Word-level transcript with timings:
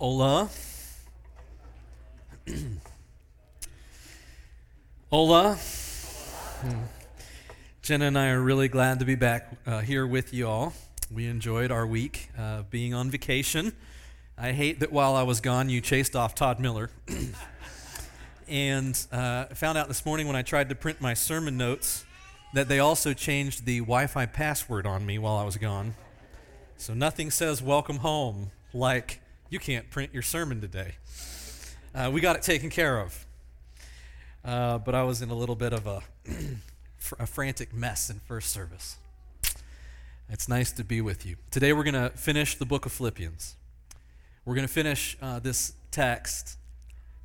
Hola. 0.00 0.48
Hola. 5.10 5.58
Jenna 7.82 8.06
and 8.06 8.18
I 8.18 8.30
are 8.30 8.40
really 8.40 8.68
glad 8.68 9.00
to 9.00 9.04
be 9.04 9.14
back 9.14 9.52
uh, 9.66 9.80
here 9.80 10.06
with 10.06 10.32
you 10.32 10.48
all. 10.48 10.72
We 11.14 11.26
enjoyed 11.26 11.70
our 11.70 11.86
week 11.86 12.30
uh, 12.38 12.62
being 12.70 12.94
on 12.94 13.10
vacation. 13.10 13.74
I 14.38 14.52
hate 14.52 14.80
that 14.80 14.90
while 14.90 15.16
I 15.16 15.22
was 15.22 15.42
gone, 15.42 15.68
you 15.68 15.82
chased 15.82 16.16
off 16.16 16.34
Todd 16.34 16.60
Miller. 16.60 16.88
and 18.48 18.98
uh, 19.12 19.48
found 19.48 19.76
out 19.76 19.88
this 19.88 20.06
morning 20.06 20.26
when 20.26 20.34
I 20.34 20.40
tried 20.40 20.70
to 20.70 20.74
print 20.74 21.02
my 21.02 21.12
sermon 21.12 21.58
notes 21.58 22.06
that 22.54 22.68
they 22.68 22.78
also 22.78 23.12
changed 23.12 23.66
the 23.66 23.80
Wi 23.80 24.06
Fi 24.06 24.24
password 24.24 24.86
on 24.86 25.04
me 25.04 25.18
while 25.18 25.36
I 25.36 25.44
was 25.44 25.58
gone. 25.58 25.94
So 26.78 26.94
nothing 26.94 27.30
says 27.30 27.60
welcome 27.60 27.98
home 27.98 28.50
like 28.72 29.20
you 29.50 29.58
can't 29.58 29.90
print 29.90 30.14
your 30.14 30.22
sermon 30.22 30.60
today. 30.60 30.94
Uh, 31.92 32.08
we 32.12 32.20
got 32.20 32.36
it 32.36 32.42
taken 32.42 32.70
care 32.70 33.00
of. 33.00 33.26
Uh, 34.44 34.78
but 34.78 34.94
I 34.94 35.02
was 35.02 35.20
in 35.20 35.30
a 35.30 35.34
little 35.34 35.56
bit 35.56 35.72
of 35.72 35.86
a, 35.88 36.02
a 37.18 37.26
frantic 37.26 37.74
mess 37.74 38.08
in 38.08 38.20
first 38.20 38.50
service. 38.50 38.96
It's 40.28 40.48
nice 40.48 40.70
to 40.72 40.84
be 40.84 41.00
with 41.00 41.26
you. 41.26 41.34
Today 41.50 41.72
we're 41.72 41.82
going 41.82 41.94
to 41.94 42.10
finish 42.10 42.54
the 42.54 42.64
book 42.64 42.86
of 42.86 42.92
Philippians. 42.92 43.56
We're 44.44 44.54
going 44.54 44.66
to 44.66 44.72
finish 44.72 45.18
uh, 45.20 45.40
this 45.40 45.72
text, 45.90 46.56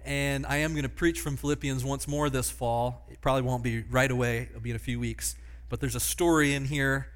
and 0.04 0.48
I 0.48 0.58
am 0.58 0.72
going 0.72 0.84
to 0.84 0.90
preach 0.90 1.22
from 1.22 1.38
Philippians 1.38 1.86
once 1.86 2.08
more 2.08 2.32
this 2.32 2.50
fall. 2.50 3.06
It 3.10 3.22
probably 3.22 3.44
won't 3.44 3.64
be 3.64 3.84
right 3.84 4.10
away, 4.10 4.48
it'll 4.50 4.62
be 4.62 4.72
in 4.72 4.76
a 4.76 4.80
few 4.80 5.00
weeks. 5.00 5.36
But 5.70 5.80
there's 5.80 5.96
a 5.96 6.00
story 6.00 6.54
in 6.54 6.66
here 6.66 7.12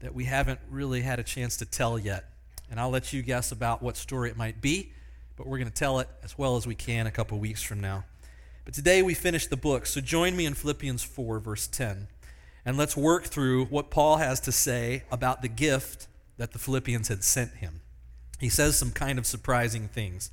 that 0.00 0.14
we 0.14 0.24
haven't 0.24 0.60
really 0.70 1.02
had 1.02 1.18
a 1.18 1.22
chance 1.22 1.58
to 1.58 1.66
tell 1.66 1.98
yet. 1.98 2.33
And 2.74 2.80
I'll 2.80 2.90
let 2.90 3.12
you 3.12 3.22
guess 3.22 3.52
about 3.52 3.84
what 3.84 3.96
story 3.96 4.30
it 4.30 4.36
might 4.36 4.60
be, 4.60 4.90
but 5.36 5.46
we're 5.46 5.58
going 5.58 5.70
to 5.70 5.72
tell 5.72 6.00
it 6.00 6.08
as 6.24 6.36
well 6.36 6.56
as 6.56 6.66
we 6.66 6.74
can 6.74 7.06
a 7.06 7.10
couple 7.12 7.38
weeks 7.38 7.62
from 7.62 7.78
now. 7.78 8.04
But 8.64 8.74
today 8.74 9.00
we 9.00 9.14
finish 9.14 9.46
the 9.46 9.56
book, 9.56 9.86
so 9.86 10.00
join 10.00 10.34
me 10.34 10.44
in 10.44 10.54
Philippians 10.54 11.04
4, 11.04 11.38
verse 11.38 11.68
10, 11.68 12.08
and 12.64 12.76
let's 12.76 12.96
work 12.96 13.26
through 13.26 13.66
what 13.66 13.92
Paul 13.92 14.16
has 14.16 14.40
to 14.40 14.50
say 14.50 15.04
about 15.12 15.40
the 15.40 15.46
gift 15.46 16.08
that 16.36 16.50
the 16.50 16.58
Philippians 16.58 17.06
had 17.06 17.22
sent 17.22 17.52
him. 17.58 17.80
He 18.40 18.48
says 18.48 18.76
some 18.76 18.90
kind 18.90 19.20
of 19.20 19.26
surprising 19.26 19.86
things. 19.86 20.32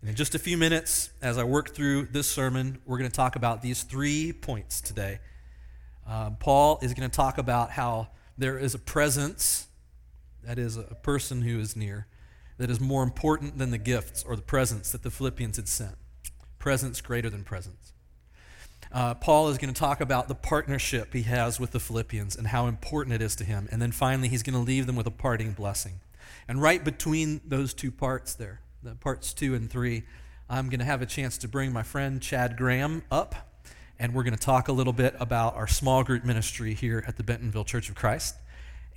And 0.00 0.10
in 0.10 0.16
just 0.16 0.34
a 0.34 0.40
few 0.40 0.56
minutes, 0.56 1.10
as 1.22 1.38
I 1.38 1.44
work 1.44 1.76
through 1.76 2.06
this 2.06 2.26
sermon, 2.26 2.80
we're 2.86 2.98
going 2.98 3.08
to 3.08 3.16
talk 3.16 3.36
about 3.36 3.62
these 3.62 3.84
three 3.84 4.32
points 4.32 4.80
today. 4.80 5.20
Uh, 6.04 6.30
Paul 6.30 6.80
is 6.82 6.92
going 6.92 7.08
to 7.08 7.16
talk 7.16 7.38
about 7.38 7.70
how 7.70 8.08
there 8.36 8.58
is 8.58 8.74
a 8.74 8.80
presence 8.80 9.67
that 10.48 10.58
is, 10.58 10.78
a 10.78 10.82
person 11.02 11.42
who 11.42 11.60
is 11.60 11.76
near, 11.76 12.06
that 12.56 12.70
is 12.70 12.80
more 12.80 13.02
important 13.02 13.58
than 13.58 13.70
the 13.70 13.76
gifts 13.76 14.24
or 14.24 14.34
the 14.34 14.40
presents 14.40 14.90
that 14.92 15.02
the 15.02 15.10
Philippians 15.10 15.56
had 15.56 15.68
sent. 15.68 15.94
Presence 16.58 17.02
greater 17.02 17.28
than 17.28 17.44
presents. 17.44 17.92
Uh, 18.90 19.12
Paul 19.12 19.50
is 19.50 19.58
going 19.58 19.74
to 19.74 19.78
talk 19.78 20.00
about 20.00 20.26
the 20.26 20.34
partnership 20.34 21.12
he 21.12 21.24
has 21.24 21.60
with 21.60 21.72
the 21.72 21.78
Philippians 21.78 22.34
and 22.34 22.46
how 22.46 22.66
important 22.66 23.14
it 23.14 23.20
is 23.20 23.36
to 23.36 23.44
him. 23.44 23.68
And 23.70 23.82
then 23.82 23.92
finally, 23.92 24.28
he's 24.28 24.42
going 24.42 24.54
to 24.54 24.64
leave 24.64 24.86
them 24.86 24.96
with 24.96 25.06
a 25.06 25.10
parting 25.10 25.52
blessing. 25.52 26.00
And 26.48 26.62
right 26.62 26.82
between 26.82 27.42
those 27.44 27.74
two 27.74 27.90
parts 27.90 28.32
there, 28.32 28.62
the 28.82 28.94
parts 28.94 29.34
two 29.34 29.54
and 29.54 29.70
three, 29.70 30.04
I'm 30.48 30.70
going 30.70 30.80
to 30.80 30.86
have 30.86 31.02
a 31.02 31.06
chance 31.06 31.36
to 31.38 31.48
bring 31.48 31.74
my 31.74 31.82
friend 31.82 32.22
Chad 32.22 32.56
Graham 32.56 33.02
up, 33.10 33.34
and 33.98 34.14
we're 34.14 34.22
going 34.22 34.34
to 34.34 34.40
talk 34.40 34.68
a 34.68 34.72
little 34.72 34.94
bit 34.94 35.14
about 35.20 35.56
our 35.56 35.66
small 35.66 36.04
group 36.04 36.24
ministry 36.24 36.72
here 36.72 37.04
at 37.06 37.18
the 37.18 37.22
Bentonville 37.22 37.66
Church 37.66 37.90
of 37.90 37.94
Christ. 37.96 38.36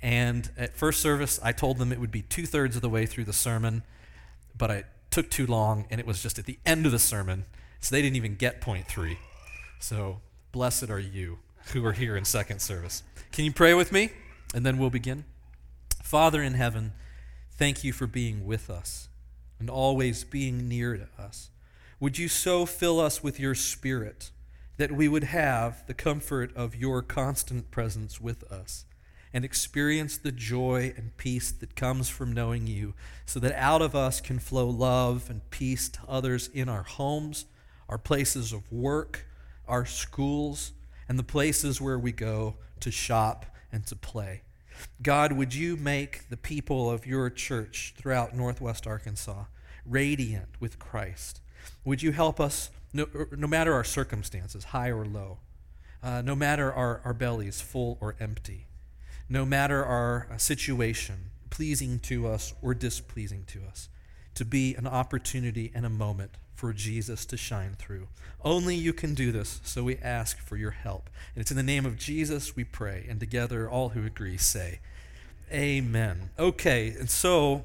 And 0.02 0.50
at 0.56 0.76
first 0.76 1.00
service, 1.00 1.38
I 1.42 1.52
told 1.52 1.78
them 1.78 1.92
it 1.92 2.00
would 2.00 2.10
be 2.10 2.22
two 2.22 2.44
thirds 2.44 2.74
of 2.74 2.82
the 2.82 2.88
way 2.88 3.06
through 3.06 3.24
the 3.24 3.32
sermon, 3.32 3.84
but 4.58 4.70
it 4.70 4.86
took 5.10 5.30
too 5.30 5.46
long, 5.46 5.86
and 5.90 6.00
it 6.00 6.06
was 6.06 6.22
just 6.22 6.38
at 6.38 6.46
the 6.46 6.58
end 6.66 6.86
of 6.86 6.92
the 6.92 6.98
sermon, 6.98 7.44
so 7.80 7.94
they 7.94 8.02
didn't 8.02 8.16
even 8.16 8.34
get 8.34 8.60
point 8.60 8.88
three. 8.88 9.18
So, 9.78 10.20
blessed 10.50 10.90
are 10.90 10.98
you 10.98 11.38
who 11.72 11.84
are 11.86 11.92
here 11.92 12.16
in 12.16 12.24
second 12.24 12.60
service. 12.60 13.02
Can 13.30 13.44
you 13.44 13.52
pray 13.52 13.74
with 13.74 13.92
me? 13.92 14.10
And 14.54 14.66
then 14.66 14.78
we'll 14.78 14.90
begin. 14.90 15.24
Father 16.02 16.42
in 16.42 16.54
heaven, 16.54 16.92
thank 17.52 17.84
you 17.84 17.92
for 17.92 18.06
being 18.06 18.44
with 18.44 18.68
us 18.68 19.08
and 19.58 19.70
always 19.70 20.24
being 20.24 20.68
near 20.68 20.96
to 20.96 21.08
us. 21.18 21.50
Would 22.00 22.18
you 22.18 22.28
so 22.28 22.66
fill 22.66 22.98
us 22.98 23.22
with 23.22 23.38
your 23.38 23.54
spirit 23.54 24.30
that 24.76 24.90
we 24.90 25.06
would 25.06 25.24
have 25.24 25.86
the 25.86 25.94
comfort 25.94 26.54
of 26.56 26.74
your 26.74 27.00
constant 27.00 27.70
presence 27.70 28.20
with 28.20 28.42
us? 28.50 28.84
And 29.32 29.44
experience 29.44 30.18
the 30.18 30.32
joy 30.32 30.92
and 30.96 31.16
peace 31.16 31.50
that 31.52 31.74
comes 31.74 32.08
from 32.08 32.32
knowing 32.32 32.66
you, 32.66 32.94
so 33.24 33.40
that 33.40 33.52
out 33.52 33.82
of 33.82 33.94
us 33.94 34.20
can 34.20 34.38
flow 34.38 34.68
love 34.68 35.30
and 35.30 35.48
peace 35.50 35.88
to 35.88 36.00
others 36.08 36.48
in 36.48 36.68
our 36.68 36.82
homes, 36.82 37.46
our 37.88 37.98
places 37.98 38.52
of 38.52 38.70
work, 38.70 39.26
our 39.66 39.86
schools, 39.86 40.72
and 41.08 41.18
the 41.18 41.24
places 41.24 41.80
where 41.80 41.98
we 41.98 42.12
go 42.12 42.56
to 42.80 42.90
shop 42.90 43.46
and 43.70 43.86
to 43.86 43.96
play. 43.96 44.42
God, 45.02 45.32
would 45.32 45.54
you 45.54 45.76
make 45.76 46.28
the 46.28 46.36
people 46.36 46.90
of 46.90 47.06
your 47.06 47.30
church 47.30 47.94
throughout 47.96 48.34
Northwest 48.34 48.86
Arkansas 48.86 49.44
radiant 49.86 50.48
with 50.60 50.78
Christ? 50.78 51.40
Would 51.84 52.02
you 52.02 52.12
help 52.12 52.40
us, 52.40 52.70
no, 52.92 53.06
no 53.30 53.46
matter 53.46 53.72
our 53.72 53.84
circumstances, 53.84 54.64
high 54.64 54.90
or 54.90 55.04
low, 55.04 55.38
uh, 56.02 56.22
no 56.22 56.34
matter 56.34 56.72
our, 56.72 57.00
our 57.04 57.14
bellies, 57.14 57.60
full 57.60 57.98
or 58.00 58.16
empty? 58.18 58.66
No 59.32 59.46
matter 59.46 59.82
our 59.82 60.28
uh, 60.30 60.36
situation, 60.36 61.30
pleasing 61.48 61.98
to 61.98 62.28
us 62.28 62.52
or 62.60 62.74
displeasing 62.74 63.44
to 63.46 63.60
us, 63.66 63.88
to 64.34 64.44
be 64.44 64.74
an 64.74 64.86
opportunity 64.86 65.72
and 65.74 65.86
a 65.86 65.88
moment 65.88 66.32
for 66.54 66.74
Jesus 66.74 67.24
to 67.24 67.38
shine 67.38 67.74
through. 67.78 68.08
Only 68.44 68.76
you 68.76 68.92
can 68.92 69.14
do 69.14 69.32
this, 69.32 69.62
so 69.64 69.84
we 69.84 69.96
ask 69.96 70.38
for 70.38 70.58
your 70.58 70.72
help. 70.72 71.08
And 71.34 71.40
it's 71.40 71.50
in 71.50 71.56
the 71.56 71.62
name 71.62 71.86
of 71.86 71.96
Jesus 71.96 72.54
we 72.54 72.64
pray, 72.64 73.06
and 73.08 73.18
together 73.18 73.70
all 73.70 73.90
who 73.90 74.04
agree 74.04 74.36
say, 74.36 74.80
Amen. 75.50 76.28
Okay, 76.38 76.94
and 76.98 77.08
so 77.08 77.64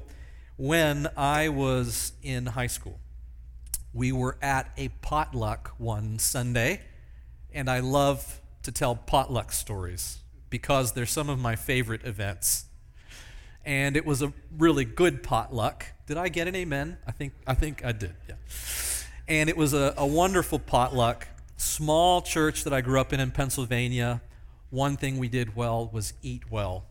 when 0.56 1.06
I 1.18 1.50
was 1.50 2.12
in 2.22 2.46
high 2.46 2.66
school, 2.66 2.98
we 3.92 4.10
were 4.10 4.38
at 4.40 4.70
a 4.78 4.88
potluck 5.02 5.74
one 5.76 6.18
Sunday, 6.18 6.80
and 7.52 7.68
I 7.68 7.80
love 7.80 8.40
to 8.62 8.72
tell 8.72 8.96
potluck 8.96 9.52
stories 9.52 10.20
because 10.50 10.92
they're 10.92 11.06
some 11.06 11.28
of 11.28 11.38
my 11.38 11.56
favorite 11.56 12.04
events. 12.04 12.66
And 13.64 13.96
it 13.96 14.06
was 14.06 14.22
a 14.22 14.32
really 14.56 14.84
good 14.84 15.22
potluck. 15.22 15.86
Did 16.06 16.16
I 16.16 16.28
get 16.28 16.48
an 16.48 16.54
amen? 16.54 16.98
I 17.06 17.12
think 17.12 17.34
I 17.46 17.54
think 17.54 17.84
I 17.84 17.92
did. 17.92 18.14
Yeah. 18.28 18.36
And 19.26 19.50
it 19.50 19.56
was 19.56 19.74
a, 19.74 19.94
a 19.96 20.06
wonderful 20.06 20.58
potluck. 20.58 21.28
Small 21.56 22.22
church 22.22 22.64
that 22.64 22.72
I 22.72 22.80
grew 22.80 23.00
up 23.00 23.12
in 23.12 23.20
in 23.20 23.30
Pennsylvania. 23.30 24.22
One 24.70 24.96
thing 24.96 25.18
we 25.18 25.28
did 25.28 25.54
well 25.54 25.90
was 25.92 26.14
eat 26.22 26.50
well. 26.50 26.84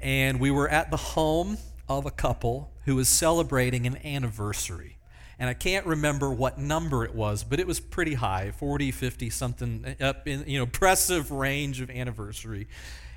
And 0.00 0.38
we 0.38 0.50
were 0.50 0.68
at 0.68 0.90
the 0.90 0.96
home 0.96 1.58
of 1.88 2.06
a 2.06 2.10
couple 2.10 2.70
who 2.84 2.96
was 2.96 3.08
celebrating 3.08 3.86
an 3.86 3.98
anniversary 4.04 4.96
and 5.42 5.50
I 5.50 5.54
can't 5.54 5.84
remember 5.86 6.30
what 6.30 6.56
number 6.56 7.04
it 7.04 7.16
was, 7.16 7.42
but 7.42 7.58
it 7.58 7.66
was 7.66 7.80
pretty 7.80 8.14
high 8.14 8.52
40, 8.52 8.92
50, 8.92 9.28
something 9.28 9.96
uh, 10.00 10.04
up 10.04 10.28
in, 10.28 10.44
you 10.46 10.58
know, 10.58 10.62
impressive 10.62 11.32
range 11.32 11.80
of 11.80 11.90
anniversary. 11.90 12.68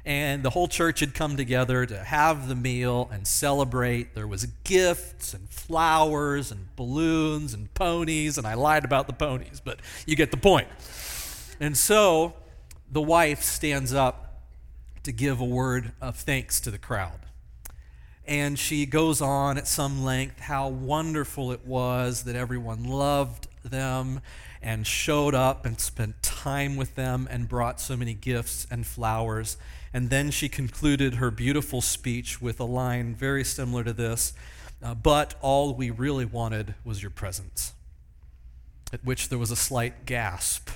And 0.05 0.41
the 0.41 0.49
whole 0.49 0.67
church 0.67 1.01
had 1.01 1.13
come 1.13 1.37
together 1.37 1.85
to 1.85 1.99
have 1.99 2.47
the 2.47 2.55
meal 2.55 3.11
and 3.13 3.27
celebrate. 3.27 4.15
There 4.15 4.25
was 4.25 4.47
gifts 4.63 5.35
and 5.35 5.47
flowers 5.51 6.51
and 6.51 6.75
balloons 6.75 7.53
and 7.53 7.71
ponies, 7.75 8.39
and 8.39 8.47
I 8.47 8.55
lied 8.55 8.85
about 8.85 9.05
the 9.05 9.13
ponies, 9.13 9.61
but 9.63 9.79
you 10.07 10.15
get 10.15 10.31
the 10.31 10.37
point. 10.37 10.67
And 11.59 11.77
so 11.77 12.33
the 12.91 13.03
wife 13.03 13.43
stands 13.43 13.93
up 13.93 14.41
to 15.03 15.11
give 15.11 15.41
a 15.41 15.45
word 15.45 15.91
of 16.01 16.15
thanks 16.15 16.59
to 16.61 16.71
the 16.71 16.79
crowd. 16.79 17.19
And 18.27 18.57
she 18.57 18.85
goes 18.85 19.21
on 19.21 19.57
at 19.57 19.67
some 19.67 20.03
length 20.03 20.39
how 20.39 20.67
wonderful 20.67 21.51
it 21.51 21.65
was 21.65 22.23
that 22.23 22.35
everyone 22.35 22.83
loved 22.83 23.47
them 23.63 24.21
and 24.61 24.87
showed 24.87 25.35
up 25.35 25.65
and 25.65 25.79
spent 25.79 26.23
time 26.23 26.75
with 26.75 26.95
them 26.95 27.27
and 27.29 27.47
brought 27.47 27.79
so 27.79 27.95
many 27.95 28.15
gifts 28.15 28.65
and 28.71 28.85
flowers. 28.85 29.57
And 29.93 30.09
then 30.09 30.31
she 30.31 30.49
concluded 30.49 31.15
her 31.15 31.29
beautiful 31.29 31.81
speech 31.81 32.41
with 32.41 32.59
a 32.59 32.65
line 32.65 33.13
very 33.13 33.43
similar 33.43 33.83
to 33.83 33.93
this 33.93 34.33
uh, 34.83 34.93
But 34.93 35.35
all 35.41 35.73
we 35.73 35.89
really 35.89 36.25
wanted 36.25 36.75
was 36.83 37.01
your 37.01 37.11
presence. 37.11 37.73
At 38.91 39.03
which 39.03 39.29
there 39.29 39.39
was 39.39 39.51
a 39.51 39.55
slight 39.55 40.05
gasp. 40.05 40.69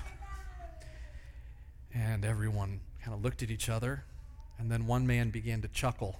And 1.93 2.23
everyone 2.23 2.79
kind 3.03 3.15
of 3.15 3.23
looked 3.23 3.43
at 3.43 3.51
each 3.51 3.69
other. 3.69 4.03
And 4.57 4.71
then 4.71 4.87
one 4.87 5.07
man 5.07 5.31
began 5.31 5.61
to 5.61 5.67
chuckle. 5.67 6.19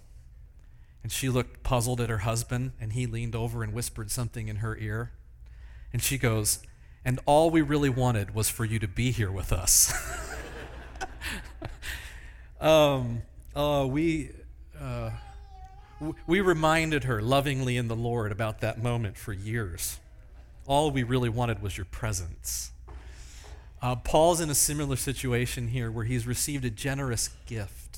And 1.01 1.11
she 1.11 1.29
looked 1.29 1.63
puzzled 1.63 2.01
at 2.01 2.09
her 2.09 2.19
husband, 2.19 2.73
and 2.79 2.93
he 2.93 3.05
leaned 3.05 3.35
over 3.35 3.63
and 3.63 3.73
whispered 3.73 4.11
something 4.11 4.47
in 4.47 4.57
her 4.57 4.77
ear. 4.77 5.11
And 5.93 6.03
she 6.03 6.17
goes, 6.17 6.59
And 7.05 7.19
all 7.25 7.49
we 7.49 7.61
really 7.61 7.89
wanted 7.89 8.35
was 8.35 8.49
for 8.49 8.65
you 8.65 8.79
to 8.79 8.87
be 8.87 9.11
here 9.11 9.31
with 9.31 9.53
us. 9.53 9.93
um, 12.61 13.21
uh, 13.55 13.87
we, 13.89 14.31
uh, 14.79 15.11
we 16.27 16.41
reminded 16.41 17.05
her 17.05 17.21
lovingly 17.21 17.77
in 17.77 17.87
the 17.87 17.95
Lord 17.95 18.31
about 18.31 18.59
that 18.61 18.81
moment 18.81 19.17
for 19.17 19.33
years. 19.33 19.99
All 20.67 20.91
we 20.91 21.03
really 21.03 21.29
wanted 21.29 21.61
was 21.61 21.77
your 21.77 21.85
presence. 21.85 22.71
Uh, 23.81 23.95
Paul's 23.95 24.41
in 24.41 24.49
a 24.49 24.55
similar 24.55 24.97
situation 24.97 25.69
here 25.69 25.89
where 25.89 26.05
he's 26.05 26.27
received 26.27 26.65
a 26.65 26.69
generous 26.69 27.29
gift 27.45 27.88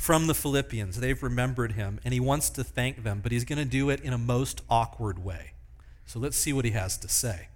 from 0.00 0.28
the 0.28 0.34
Philippians. 0.34 0.98
They've 0.98 1.22
remembered 1.22 1.72
him, 1.72 2.00
and 2.02 2.14
he 2.14 2.20
wants 2.20 2.48
to 2.50 2.64
thank 2.64 3.04
them, 3.04 3.20
but 3.22 3.32
he's 3.32 3.44
going 3.44 3.58
to 3.58 3.66
do 3.66 3.90
it 3.90 4.00
in 4.00 4.14
a 4.14 4.18
most 4.18 4.62
awkward 4.70 5.22
way. 5.22 5.52
So 6.06 6.18
let's 6.18 6.38
see 6.38 6.54
what 6.54 6.64
he 6.64 6.70
has 6.70 6.96
to 6.96 7.08
say. 7.08 7.48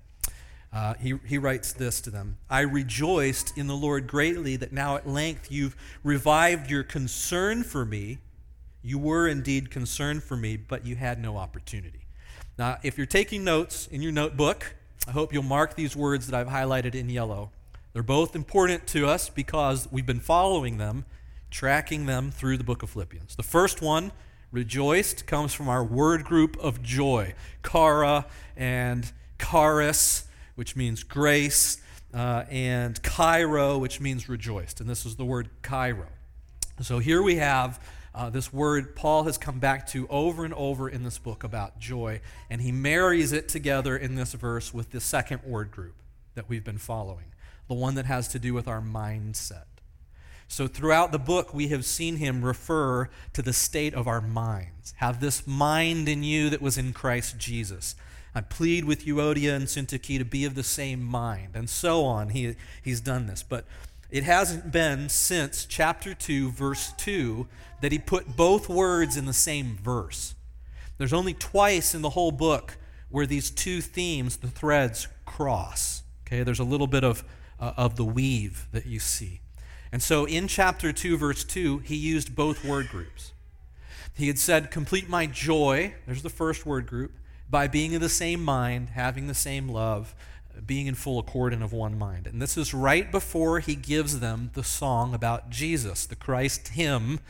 Uh, 0.70 0.92
he, 1.00 1.14
he 1.24 1.38
writes 1.38 1.72
this 1.72 2.02
to 2.02 2.10
them 2.10 2.36
I 2.50 2.60
rejoiced 2.60 3.56
in 3.56 3.66
the 3.66 3.74
Lord 3.74 4.06
greatly 4.06 4.56
that 4.56 4.72
now 4.74 4.96
at 4.96 5.08
length 5.08 5.50
you've 5.50 5.74
revived 6.02 6.70
your 6.70 6.82
concern 6.82 7.62
for 7.62 7.86
me. 7.86 8.18
You 8.82 8.98
were 8.98 9.26
indeed 9.26 9.70
concerned 9.70 10.22
for 10.22 10.36
me, 10.36 10.58
but 10.58 10.84
you 10.84 10.96
had 10.96 11.18
no 11.18 11.38
opportunity. 11.38 12.00
Now, 12.58 12.76
if 12.82 12.98
you're 12.98 13.06
taking 13.06 13.42
notes 13.42 13.86
in 13.86 14.02
your 14.02 14.12
notebook, 14.12 14.74
I 15.08 15.12
hope 15.12 15.32
you'll 15.32 15.44
mark 15.44 15.76
these 15.76 15.96
words 15.96 16.26
that 16.26 16.38
I've 16.38 16.52
highlighted 16.52 16.94
in 16.94 17.08
yellow. 17.08 17.52
They're 17.94 18.02
both 18.02 18.36
important 18.36 18.86
to 18.88 19.06
us 19.06 19.30
because 19.30 19.88
we've 19.90 20.04
been 20.04 20.20
following 20.20 20.76
them, 20.76 21.06
tracking 21.54 22.06
them 22.06 22.32
through 22.32 22.56
the 22.56 22.64
book 22.64 22.82
of 22.82 22.90
Philippians. 22.90 23.36
The 23.36 23.44
first 23.44 23.80
one, 23.80 24.10
rejoiced, 24.50 25.24
comes 25.24 25.54
from 25.54 25.68
our 25.68 25.84
word 25.84 26.24
group 26.24 26.56
of 26.58 26.82
joy, 26.82 27.32
chara 27.64 28.26
and 28.56 29.12
charis, 29.40 30.26
which 30.56 30.74
means 30.74 31.04
grace, 31.04 31.80
uh, 32.12 32.42
and 32.50 33.00
chairo, 33.04 33.78
which 33.78 34.00
means 34.00 34.28
rejoiced. 34.28 34.80
And 34.80 34.90
this 34.90 35.06
is 35.06 35.14
the 35.14 35.24
word 35.24 35.48
chairo. 35.62 36.08
So 36.82 36.98
here 36.98 37.22
we 37.22 37.36
have 37.36 37.80
uh, 38.16 38.30
this 38.30 38.52
word 38.52 38.96
Paul 38.96 39.22
has 39.22 39.38
come 39.38 39.60
back 39.60 39.86
to 39.90 40.08
over 40.08 40.44
and 40.44 40.54
over 40.54 40.88
in 40.88 41.04
this 41.04 41.18
book 41.18 41.44
about 41.44 41.78
joy, 41.78 42.20
and 42.50 42.62
he 42.62 42.72
marries 42.72 43.30
it 43.30 43.48
together 43.48 43.96
in 43.96 44.16
this 44.16 44.32
verse 44.32 44.74
with 44.74 44.90
the 44.90 45.00
second 45.00 45.44
word 45.44 45.70
group 45.70 45.94
that 46.34 46.48
we've 46.48 46.64
been 46.64 46.78
following, 46.78 47.26
the 47.68 47.74
one 47.74 47.94
that 47.94 48.06
has 48.06 48.26
to 48.26 48.40
do 48.40 48.54
with 48.54 48.66
our 48.66 48.80
mindset. 48.80 49.66
So, 50.48 50.66
throughout 50.68 51.10
the 51.10 51.18
book, 51.18 51.52
we 51.52 51.68
have 51.68 51.84
seen 51.84 52.16
him 52.16 52.44
refer 52.44 53.08
to 53.32 53.42
the 53.42 53.52
state 53.52 53.94
of 53.94 54.06
our 54.06 54.20
minds. 54.20 54.94
Have 54.98 55.20
this 55.20 55.46
mind 55.46 56.08
in 56.08 56.22
you 56.22 56.50
that 56.50 56.62
was 56.62 56.78
in 56.78 56.92
Christ 56.92 57.38
Jesus. 57.38 57.96
I 58.34 58.40
plead 58.40 58.84
with 58.84 59.06
Euodia 59.06 59.54
and 59.54 59.66
Syntyche 59.66 60.18
to 60.18 60.24
be 60.24 60.44
of 60.44 60.54
the 60.54 60.62
same 60.62 61.02
mind, 61.02 61.50
and 61.54 61.70
so 61.70 62.04
on. 62.04 62.30
He, 62.30 62.56
he's 62.82 63.00
done 63.00 63.26
this. 63.26 63.42
But 63.42 63.64
it 64.10 64.24
hasn't 64.24 64.70
been 64.70 65.08
since 65.08 65.64
chapter 65.64 66.14
2, 66.14 66.50
verse 66.50 66.92
2, 66.98 67.46
that 67.80 67.92
he 67.92 67.98
put 67.98 68.36
both 68.36 68.68
words 68.68 69.16
in 69.16 69.26
the 69.26 69.32
same 69.32 69.76
verse. 69.76 70.34
There's 70.98 71.12
only 71.12 71.34
twice 71.34 71.94
in 71.94 72.02
the 72.02 72.10
whole 72.10 72.30
book 72.30 72.76
where 73.08 73.26
these 73.26 73.50
two 73.50 73.80
themes, 73.80 74.36
the 74.38 74.48
threads, 74.48 75.08
cross. 75.24 76.02
Okay, 76.26 76.42
there's 76.42 76.60
a 76.60 76.64
little 76.64 76.86
bit 76.86 77.04
of, 77.04 77.24
uh, 77.60 77.72
of 77.76 77.96
the 77.96 78.04
weave 78.04 78.66
that 78.72 78.86
you 78.86 78.98
see. 78.98 79.40
And 79.94 80.02
so 80.02 80.24
in 80.24 80.48
chapter 80.48 80.92
2, 80.92 81.16
verse 81.16 81.44
2, 81.44 81.78
he 81.78 81.94
used 81.94 82.34
both 82.34 82.64
word 82.64 82.88
groups. 82.88 83.32
He 84.12 84.26
had 84.26 84.40
said, 84.40 84.72
Complete 84.72 85.08
my 85.08 85.26
joy, 85.26 85.94
there's 86.04 86.24
the 86.24 86.28
first 86.28 86.66
word 86.66 86.88
group, 86.88 87.12
by 87.48 87.68
being 87.68 87.94
of 87.94 88.00
the 88.00 88.08
same 88.08 88.42
mind, 88.42 88.88
having 88.88 89.28
the 89.28 89.34
same 89.34 89.68
love, 89.68 90.16
being 90.66 90.88
in 90.88 90.96
full 90.96 91.20
accord 91.20 91.52
and 91.52 91.62
of 91.62 91.72
one 91.72 91.96
mind. 91.96 92.26
And 92.26 92.42
this 92.42 92.56
is 92.56 92.74
right 92.74 93.08
before 93.12 93.60
he 93.60 93.76
gives 93.76 94.18
them 94.18 94.50
the 94.54 94.64
song 94.64 95.14
about 95.14 95.50
Jesus, 95.50 96.06
the 96.06 96.16
Christ 96.16 96.66
hymn 96.70 97.20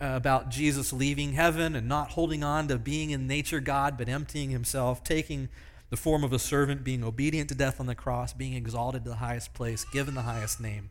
uh, 0.00 0.12
about 0.16 0.48
Jesus 0.48 0.94
leaving 0.94 1.34
heaven 1.34 1.76
and 1.76 1.86
not 1.86 2.12
holding 2.12 2.42
on 2.42 2.68
to 2.68 2.78
being 2.78 3.10
in 3.10 3.26
nature 3.26 3.60
God, 3.60 3.98
but 3.98 4.08
emptying 4.08 4.48
himself, 4.48 5.04
taking 5.04 5.50
the 5.90 5.98
form 5.98 6.24
of 6.24 6.32
a 6.32 6.38
servant, 6.38 6.84
being 6.84 7.04
obedient 7.04 7.50
to 7.50 7.54
death 7.54 7.80
on 7.80 7.84
the 7.84 7.94
cross, 7.94 8.32
being 8.32 8.54
exalted 8.54 9.04
to 9.04 9.10
the 9.10 9.16
highest 9.16 9.52
place, 9.52 9.84
given 9.92 10.14
the 10.14 10.22
highest 10.22 10.58
name. 10.58 10.88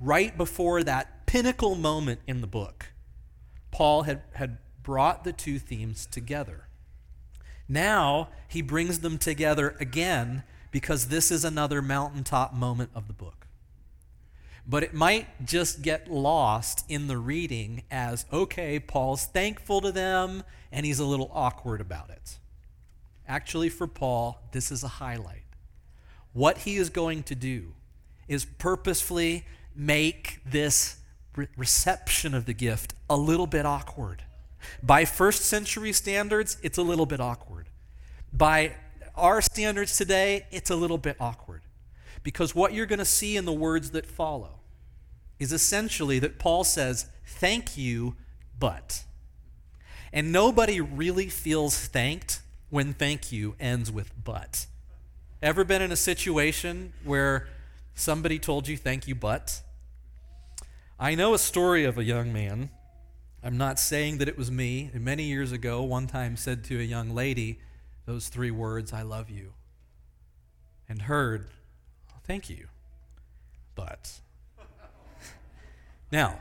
Right 0.00 0.36
before 0.36 0.82
that 0.82 1.26
pinnacle 1.26 1.74
moment 1.74 2.20
in 2.26 2.40
the 2.40 2.46
book, 2.46 2.86
Paul 3.70 4.02
had, 4.04 4.22
had 4.32 4.58
brought 4.82 5.24
the 5.24 5.32
two 5.32 5.58
themes 5.58 6.06
together. 6.06 6.68
Now 7.68 8.30
he 8.48 8.62
brings 8.62 9.00
them 9.00 9.18
together 9.18 9.76
again 9.78 10.42
because 10.70 11.08
this 11.08 11.30
is 11.30 11.44
another 11.44 11.82
mountaintop 11.82 12.54
moment 12.54 12.90
of 12.94 13.06
the 13.06 13.12
book. 13.12 13.46
But 14.66 14.82
it 14.82 14.94
might 14.94 15.44
just 15.44 15.82
get 15.82 16.10
lost 16.10 16.84
in 16.88 17.06
the 17.06 17.18
reading 17.18 17.82
as 17.90 18.24
okay, 18.32 18.78
Paul's 18.78 19.26
thankful 19.26 19.80
to 19.82 19.92
them 19.92 20.44
and 20.72 20.86
he's 20.86 20.98
a 20.98 21.04
little 21.04 21.30
awkward 21.34 21.80
about 21.80 22.10
it. 22.10 22.38
Actually, 23.28 23.68
for 23.68 23.86
Paul, 23.86 24.40
this 24.52 24.72
is 24.72 24.82
a 24.82 24.88
highlight. 24.88 25.44
What 26.32 26.58
he 26.58 26.76
is 26.76 26.90
going 26.90 27.22
to 27.24 27.34
do 27.34 27.74
is 28.28 28.44
purposefully 28.44 29.44
make 29.74 30.40
this 30.44 30.96
re- 31.36 31.48
reception 31.56 32.34
of 32.34 32.46
the 32.46 32.52
gift 32.52 32.94
a 33.08 33.16
little 33.16 33.46
bit 33.46 33.66
awkward. 33.66 34.24
By 34.82 35.04
first 35.04 35.42
century 35.44 35.92
standards, 35.92 36.58
it's 36.62 36.78
a 36.78 36.82
little 36.82 37.06
bit 37.06 37.20
awkward. 37.20 37.68
By 38.32 38.74
our 39.16 39.40
standards 39.40 39.96
today, 39.96 40.46
it's 40.50 40.70
a 40.70 40.76
little 40.76 40.98
bit 40.98 41.16
awkward. 41.20 41.62
Because 42.22 42.54
what 42.54 42.74
you're 42.74 42.86
going 42.86 42.98
to 42.98 43.04
see 43.04 43.36
in 43.36 43.44
the 43.44 43.52
words 43.52 43.90
that 43.92 44.06
follow 44.06 44.60
is 45.38 45.52
essentially 45.52 46.18
that 46.18 46.38
Paul 46.38 46.64
says, 46.64 47.06
Thank 47.24 47.76
you, 47.76 48.16
but. 48.58 49.04
And 50.12 50.32
nobody 50.32 50.80
really 50.80 51.28
feels 51.28 51.78
thanked 51.86 52.40
when 52.68 52.92
thank 52.92 53.32
you 53.32 53.54
ends 53.58 53.90
with 53.90 54.12
but. 54.22 54.66
Ever 55.42 55.64
been 55.64 55.80
in 55.80 55.92
a 55.92 55.96
situation 55.96 56.92
where 57.04 57.48
somebody 58.00 58.38
told 58.38 58.66
you 58.66 58.76
thank 58.76 59.06
you, 59.06 59.14
but? 59.14 59.62
I 60.98 61.14
know 61.14 61.34
a 61.34 61.38
story 61.38 61.84
of 61.84 61.98
a 61.98 62.04
young 62.04 62.32
man. 62.32 62.70
I'm 63.42 63.56
not 63.56 63.78
saying 63.78 64.18
that 64.18 64.28
it 64.28 64.36
was 64.36 64.50
me. 64.50 64.90
Many 64.94 65.24
years 65.24 65.52
ago, 65.52 65.82
one 65.82 66.06
time 66.06 66.36
said 66.36 66.64
to 66.64 66.78
a 66.78 66.82
young 66.82 67.14
lady, 67.14 67.60
those 68.06 68.28
three 68.28 68.50
words, 68.50 68.92
I 68.92 69.02
love 69.02 69.30
you, 69.30 69.52
and 70.88 71.02
heard, 71.02 71.48
thank 72.24 72.50
you, 72.50 72.66
but. 73.74 74.20
now, 76.12 76.40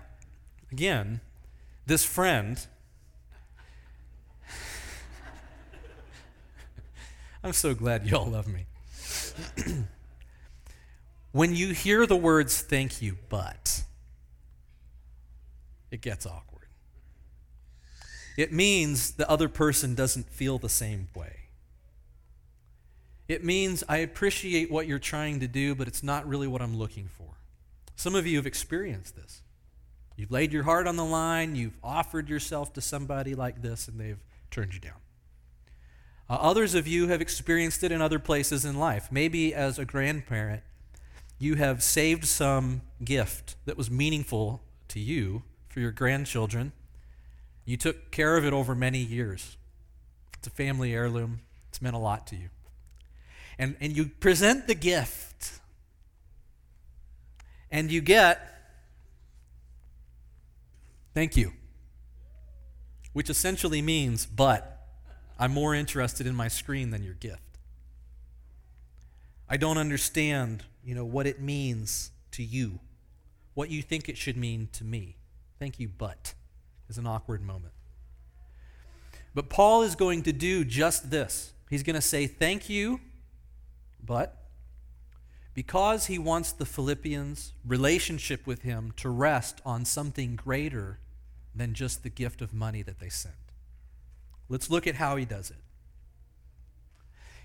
again, 0.71 1.21
this 1.85 2.03
friend, 2.03 2.65
I'm 7.43 7.53
so 7.53 7.73
glad 7.73 8.07
y'all 8.07 8.29
love 8.29 8.47
me. 8.47 8.65
when 11.31 11.55
you 11.55 11.73
hear 11.73 12.05
the 12.05 12.15
words 12.15 12.61
thank 12.61 13.01
you, 13.01 13.17
but, 13.29 13.83
it 15.91 16.01
gets 16.01 16.25
awkward. 16.25 16.67
It 18.37 18.53
means 18.53 19.11
the 19.11 19.29
other 19.29 19.49
person 19.49 19.95
doesn't 19.95 20.29
feel 20.29 20.57
the 20.57 20.69
same 20.69 21.09
way. 21.13 21.35
It 23.27 23.43
means 23.43 23.83
I 23.87 23.97
appreciate 23.97 24.71
what 24.71 24.87
you're 24.87 24.97
trying 24.97 25.39
to 25.41 25.47
do, 25.47 25.75
but 25.75 25.87
it's 25.87 26.01
not 26.01 26.27
really 26.27 26.47
what 26.47 26.61
I'm 26.61 26.75
looking 26.75 27.09
for. 27.15 27.37
Some 27.95 28.15
of 28.15 28.25
you 28.25 28.37
have 28.37 28.47
experienced 28.47 29.15
this. 29.15 29.43
You've 30.15 30.31
laid 30.31 30.51
your 30.51 30.63
heart 30.63 30.87
on 30.87 30.95
the 30.95 31.05
line, 31.05 31.55
you've 31.55 31.77
offered 31.83 32.27
yourself 32.27 32.73
to 32.73 32.81
somebody 32.81 33.35
like 33.35 33.61
this, 33.61 33.87
and 33.87 33.99
they've 33.99 34.19
turned 34.49 34.73
you 34.73 34.79
down. 34.79 34.99
Uh, 36.29 36.33
others 36.33 36.75
of 36.75 36.87
you 36.87 37.07
have 37.07 37.21
experienced 37.21 37.83
it 37.83 37.91
in 37.91 38.01
other 38.01 38.19
places 38.19 38.65
in 38.65 38.77
life. 38.77 39.11
Maybe 39.11 39.53
as 39.53 39.79
a 39.79 39.85
grandparent, 39.85 40.63
you 41.39 41.55
have 41.55 41.81
saved 41.81 42.25
some 42.25 42.81
gift 43.03 43.55
that 43.65 43.77
was 43.77 43.89
meaningful 43.89 44.61
to 44.89 44.99
you 44.99 45.43
for 45.69 45.79
your 45.79 45.91
grandchildren. 45.91 46.73
You 47.65 47.77
took 47.77 48.11
care 48.11 48.37
of 48.37 48.45
it 48.45 48.53
over 48.53 48.75
many 48.75 48.99
years. 48.99 49.57
It's 50.37 50.47
a 50.47 50.51
family 50.51 50.93
heirloom, 50.93 51.41
it's 51.69 51.81
meant 51.81 51.95
a 51.95 51.99
lot 51.99 52.27
to 52.27 52.35
you 52.35 52.49
and, 53.59 53.75
and 53.81 53.95
you 53.95 54.05
present 54.05 54.67
the 54.67 54.73
gift, 54.73 55.59
and 57.69 57.91
you 57.91 57.99
get, 57.99 58.39
thank 61.13 61.35
you, 61.35 61.51
which 63.11 63.29
essentially 63.29 63.81
means, 63.81 64.25
but 64.25 64.87
I'm 65.37 65.53
more 65.53 65.75
interested 65.75 66.25
in 66.25 66.35
my 66.35 66.47
screen 66.47 66.89
than 66.91 67.03
your 67.03 67.15
gift. 67.15 67.48
I 69.49 69.57
don't 69.57 69.77
understand, 69.77 70.63
you 70.83 70.95
know, 70.95 71.05
what 71.05 71.25
it 71.25 71.41
means 71.41 72.11
to 72.31 72.43
you, 72.43 72.79
what 73.53 73.69
you 73.69 73.81
think 73.81 74.07
it 74.07 74.17
should 74.17 74.37
mean 74.37 74.69
to 74.73 74.83
me. 74.83 75.17
Thank 75.57 75.79
you, 75.79 75.89
but 75.89 76.33
is 76.87 76.97
an 76.97 77.07
awkward 77.07 77.41
moment. 77.41 77.73
But 79.33 79.49
Paul 79.49 79.81
is 79.81 79.95
going 79.95 80.23
to 80.23 80.33
do 80.33 80.63
just 80.63 81.11
this. 81.11 81.53
He's 81.69 81.83
going 81.83 81.95
to 81.95 82.01
say, 82.01 82.27
Thank 82.27 82.69
you 82.69 82.99
but 84.09 84.37
because 85.53 86.07
he 86.07 86.17
wants 86.17 86.51
the 86.51 86.65
Philippians' 86.65 87.53
relationship 87.65 88.47
with 88.47 88.61
him 88.61 88.93
to 88.97 89.09
rest 89.09 89.61
on 89.65 89.85
something 89.85 90.35
greater 90.35 90.99
than 91.53 91.73
just 91.73 92.01
the 92.03 92.09
gift 92.09 92.41
of 92.41 92.53
money 92.53 92.81
that 92.81 92.99
they 92.99 93.09
sent. 93.09 93.35
Let's 94.47 94.69
look 94.69 94.87
at 94.87 94.95
how 94.95 95.15
he 95.15 95.25
does 95.25 95.51
it. 95.51 95.57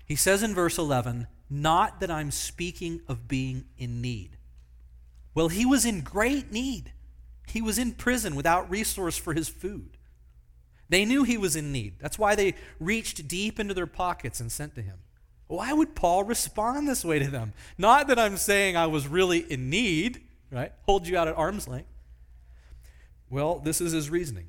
He 0.05 0.15
says 0.15 0.43
in 0.43 0.53
verse 0.53 0.77
11, 0.77 1.27
Not 1.49 1.99
that 1.99 2.11
I'm 2.11 2.31
speaking 2.31 3.01
of 3.07 3.27
being 3.27 3.65
in 3.77 4.01
need. 4.01 4.37
Well, 5.33 5.49
he 5.49 5.65
was 5.65 5.85
in 5.85 6.01
great 6.01 6.51
need. 6.51 6.93
He 7.47 7.61
was 7.61 7.77
in 7.77 7.93
prison 7.93 8.35
without 8.35 8.69
resource 8.69 9.17
for 9.17 9.33
his 9.33 9.49
food. 9.49 9.97
They 10.87 11.03
knew 11.03 11.23
he 11.23 11.37
was 11.37 11.55
in 11.55 11.71
need. 11.71 11.95
That's 11.99 12.19
why 12.19 12.35
they 12.35 12.55
reached 12.79 13.27
deep 13.27 13.59
into 13.59 13.73
their 13.73 13.87
pockets 13.87 14.39
and 14.39 14.51
sent 14.51 14.75
to 14.75 14.81
him. 14.81 14.99
Why 15.47 15.73
would 15.73 15.95
Paul 15.95 16.23
respond 16.23 16.87
this 16.87 17.03
way 17.03 17.19
to 17.19 17.29
them? 17.29 17.53
Not 17.77 18.07
that 18.07 18.19
I'm 18.19 18.37
saying 18.37 18.77
I 18.77 18.87
was 18.87 19.07
really 19.07 19.39
in 19.39 19.69
need, 19.69 20.21
right? 20.51 20.71
Hold 20.83 21.07
you 21.07 21.17
out 21.17 21.27
at 21.27 21.37
arm's 21.37 21.67
length. 21.67 21.89
Well, 23.29 23.59
this 23.59 23.81
is 23.81 23.91
his 23.91 24.09
reasoning. 24.09 24.47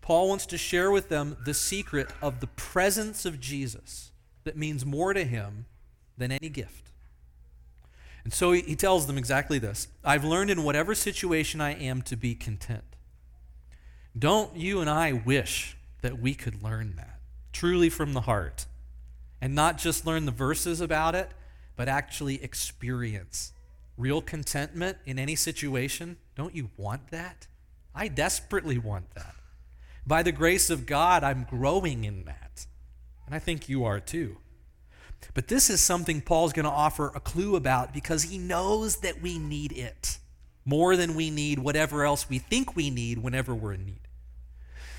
Paul 0.00 0.28
wants 0.28 0.46
to 0.46 0.58
share 0.58 0.90
with 0.90 1.08
them 1.08 1.36
the 1.44 1.54
secret 1.54 2.08
of 2.20 2.40
the 2.40 2.48
presence 2.48 3.24
of 3.24 3.40
Jesus 3.40 4.11
that 4.44 4.56
means 4.56 4.84
more 4.84 5.12
to 5.12 5.24
him 5.24 5.66
than 6.16 6.32
any 6.32 6.48
gift. 6.48 6.90
And 8.24 8.32
so 8.32 8.52
he, 8.52 8.76
tells 8.76 9.06
them 9.06 9.18
exactly 9.18 9.58
this 9.58 9.88
I've 10.04 10.24
learned 10.24 10.50
in 10.50 10.64
whatever 10.64 10.94
situation 10.94 11.60
I 11.60 11.74
am 11.74 12.02
to 12.02 12.16
be 12.16 12.34
content. 12.34 12.84
Don't 14.18 14.56
you 14.56 14.80
and 14.80 14.90
I 14.90 15.12
wish 15.12 15.76
that 16.02 16.20
we 16.20 16.34
could 16.34 16.62
learn 16.62 16.94
that 16.96 17.18
truly 17.52 17.88
from 17.88 18.12
the 18.12 18.22
heart 18.22 18.66
and 19.40 19.54
not 19.54 19.78
just 19.78 20.06
learn 20.06 20.26
the 20.26 20.32
verses 20.32 20.80
about 20.80 21.14
it, 21.14 21.30
but 21.76 21.88
actually 21.88 22.42
experience 22.42 23.52
real 23.96 24.20
contentment 24.20 24.98
in 25.06 25.18
any 25.18 25.34
situation? 25.34 26.16
Don't 26.36 26.54
you 26.54 26.70
want 26.76 27.10
that? 27.10 27.46
I 27.94 28.08
desperately 28.08 28.78
want 28.78 29.14
that. 29.14 29.34
By 30.06 30.22
the 30.22 30.32
grace 30.32 30.70
of 30.70 30.86
God, 30.86 31.22
I'm 31.24 31.46
growing 31.48 32.04
in 32.04 32.24
that. 32.24 32.66
And 33.32 33.36
I 33.36 33.42
think 33.42 33.66
you 33.66 33.86
are 33.86 33.98
too. 33.98 34.36
But 35.32 35.48
this 35.48 35.70
is 35.70 35.80
something 35.80 36.20
Paul's 36.20 36.52
going 36.52 36.66
to 36.66 36.70
offer 36.70 37.10
a 37.14 37.20
clue 37.20 37.56
about 37.56 37.94
because 37.94 38.24
he 38.24 38.36
knows 38.36 38.96
that 38.96 39.22
we 39.22 39.38
need 39.38 39.72
it 39.72 40.18
more 40.66 40.98
than 40.98 41.14
we 41.14 41.30
need 41.30 41.58
whatever 41.58 42.04
else 42.04 42.28
we 42.28 42.36
think 42.36 42.76
we 42.76 42.90
need 42.90 43.16
whenever 43.16 43.54
we're 43.54 43.72
in 43.72 43.86
need. 43.86 44.00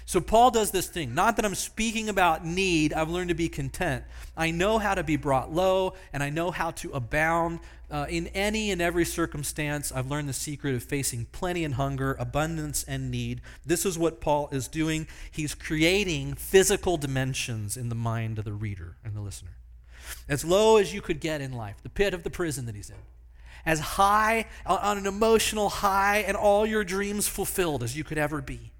So 0.05 0.19
Paul 0.19 0.51
does 0.51 0.71
this 0.71 0.87
thing. 0.87 1.15
Not 1.15 1.35
that 1.37 1.45
I'm 1.45 1.55
speaking 1.55 2.09
about 2.09 2.45
need, 2.45 2.93
I've 2.93 3.09
learned 3.09 3.29
to 3.29 3.35
be 3.35 3.49
content. 3.49 4.03
I 4.35 4.51
know 4.51 4.77
how 4.77 4.95
to 4.95 5.03
be 5.03 5.15
brought 5.15 5.53
low, 5.53 5.93
and 6.11 6.21
I 6.21 6.29
know 6.29 6.51
how 6.51 6.71
to 6.71 6.91
abound 6.91 7.59
uh, 7.89 8.05
in 8.09 8.27
any 8.27 8.71
and 8.71 8.81
every 8.81 9.05
circumstance. 9.05 9.91
I've 9.91 10.09
learned 10.09 10.27
the 10.27 10.33
secret 10.33 10.75
of 10.75 10.83
facing 10.83 11.25
plenty 11.31 11.63
and 11.63 11.75
hunger, 11.75 12.15
abundance 12.19 12.83
and 12.83 13.09
need. 13.09 13.41
This 13.65 13.85
is 13.85 13.97
what 13.97 14.19
Paul 14.19 14.49
is 14.51 14.67
doing. 14.67 15.07
He's 15.31 15.55
creating 15.55 16.35
physical 16.35 16.97
dimensions 16.97 17.77
in 17.77 17.89
the 17.89 17.95
mind 17.95 18.39
of 18.39 18.45
the 18.45 18.53
reader 18.53 18.97
and 19.03 19.15
the 19.15 19.21
listener 19.21 19.57
as 20.27 20.45
low 20.45 20.77
as 20.77 20.93
you 20.93 21.01
could 21.01 21.19
get 21.19 21.41
in 21.41 21.53
life, 21.53 21.75
the 21.83 21.89
pit 21.89 22.13
of 22.13 22.23
the 22.23 22.29
prison 22.29 22.65
that 22.65 22.75
he's 22.75 22.89
in, 22.89 22.95
as 23.65 23.79
high 23.79 24.45
on 24.65 24.97
an 24.97 25.05
emotional 25.05 25.69
high 25.69 26.17
and 26.19 26.35
all 26.35 26.65
your 26.65 26.83
dreams 26.83 27.27
fulfilled 27.27 27.83
as 27.83 27.97
you 27.97 28.03
could 28.03 28.17
ever 28.17 28.41
be, 28.41 28.71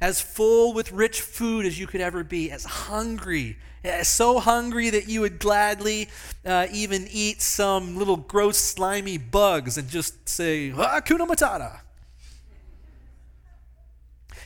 as 0.00 0.20
full 0.20 0.72
with 0.74 0.92
rich 0.92 1.20
food 1.20 1.66
as 1.66 1.78
you 1.78 1.86
could 1.86 2.00
ever 2.00 2.24
be, 2.24 2.50
as 2.50 2.64
hungry, 2.64 3.56
so 4.02 4.38
hungry 4.40 4.90
that 4.90 5.08
you 5.08 5.20
would 5.20 5.38
gladly 5.38 6.08
uh, 6.44 6.66
even 6.72 7.06
eat 7.10 7.40
some 7.40 7.96
little 7.96 8.16
gross, 8.16 8.58
slimy 8.58 9.18
bugs 9.18 9.78
and 9.78 9.88
just 9.88 10.28
say, 10.28 10.70
Hakuna 10.70 11.26
Matata. 11.26 11.80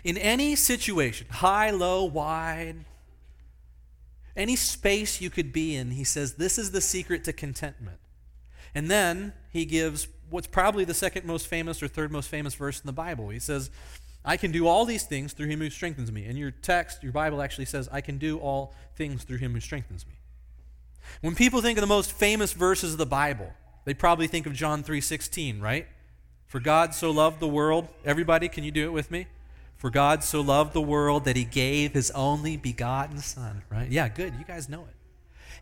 In 0.04 0.16
any 0.16 0.56
situation, 0.56 1.26
high, 1.30 1.70
low, 1.70 2.04
wide, 2.04 2.84
any 4.36 4.56
space 4.56 5.20
you 5.20 5.28
could 5.28 5.52
be 5.52 5.74
in, 5.74 5.90
he 5.90 6.04
says, 6.04 6.34
this 6.34 6.58
is 6.58 6.70
the 6.70 6.80
secret 6.80 7.24
to 7.24 7.32
contentment. 7.32 7.98
And 8.74 8.90
then 8.90 9.32
he 9.50 9.64
gives 9.64 10.08
what's 10.30 10.46
probably 10.46 10.84
the 10.84 10.94
second 10.94 11.26
most 11.26 11.46
famous 11.48 11.82
or 11.82 11.88
third 11.88 12.12
most 12.12 12.28
famous 12.28 12.54
verse 12.54 12.80
in 12.80 12.86
the 12.86 12.92
Bible. 12.92 13.28
He 13.30 13.40
says, 13.40 13.70
I 14.24 14.36
can 14.36 14.52
do 14.52 14.66
all 14.66 14.84
these 14.84 15.04
things 15.04 15.32
through 15.32 15.48
him 15.48 15.60
who 15.60 15.70
strengthens 15.70 16.12
me. 16.12 16.26
And 16.26 16.38
your 16.38 16.50
text, 16.50 17.02
your 17.02 17.12
Bible 17.12 17.40
actually 17.40 17.64
says, 17.64 17.88
I 17.90 18.00
can 18.00 18.18
do 18.18 18.38
all 18.38 18.74
things 18.94 19.24
through 19.24 19.38
him 19.38 19.54
who 19.54 19.60
strengthens 19.60 20.06
me. 20.06 20.14
When 21.20 21.34
people 21.34 21.62
think 21.62 21.78
of 21.78 21.82
the 21.82 21.88
most 21.88 22.12
famous 22.12 22.52
verses 22.52 22.92
of 22.92 22.98
the 22.98 23.06
Bible, 23.06 23.52
they 23.84 23.94
probably 23.94 24.26
think 24.26 24.46
of 24.46 24.52
John 24.52 24.84
3:16, 24.84 25.60
right? 25.60 25.86
For 26.46 26.60
God 26.60 26.94
so 26.94 27.10
loved 27.10 27.40
the 27.40 27.48
world. 27.48 27.88
Everybody, 28.04 28.48
can 28.48 28.64
you 28.64 28.70
do 28.70 28.84
it 28.84 28.92
with 28.92 29.10
me? 29.10 29.26
For 29.76 29.88
God 29.88 30.22
so 30.22 30.40
loved 30.40 30.74
the 30.74 30.80
world 30.80 31.24
that 31.24 31.36
he 31.36 31.44
gave 31.44 31.94
his 31.94 32.10
only 32.10 32.56
begotten 32.56 33.18
Son, 33.18 33.62
right? 33.70 33.88
Yeah, 33.88 34.08
good. 34.08 34.34
You 34.38 34.44
guys 34.44 34.68
know 34.68 34.82
it. 34.82 34.94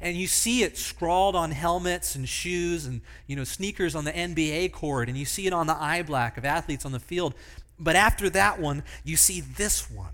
And 0.01 0.17
you 0.17 0.27
see 0.27 0.63
it 0.63 0.79
scrawled 0.79 1.35
on 1.35 1.51
helmets 1.51 2.15
and 2.15 2.29
shoes 2.29 2.87
and 2.87 3.01
you 3.27 3.37
know 3.37 3.45
sneakers 3.45 3.95
on 3.95 4.05
the 4.05 4.13
NBA 4.13 4.73
court, 4.73 5.09
and 5.09 5.19
you 5.19 5.25
see 5.25 5.47
it 5.47 5.53
on 5.53 5.67
the 5.67 5.77
eye 5.77 6.03
black 6.03 6.37
of 6.39 6.45
athletes 6.45 6.85
on 6.85 6.93
the 6.93 7.01
field. 7.01 7.35
But 7.79 7.97
after 7.97 8.29
that 8.31 8.61
one, 8.61 8.83
you 9.05 9.17
see 9.17 9.41
this 9.41 9.91
one. 9.91 10.13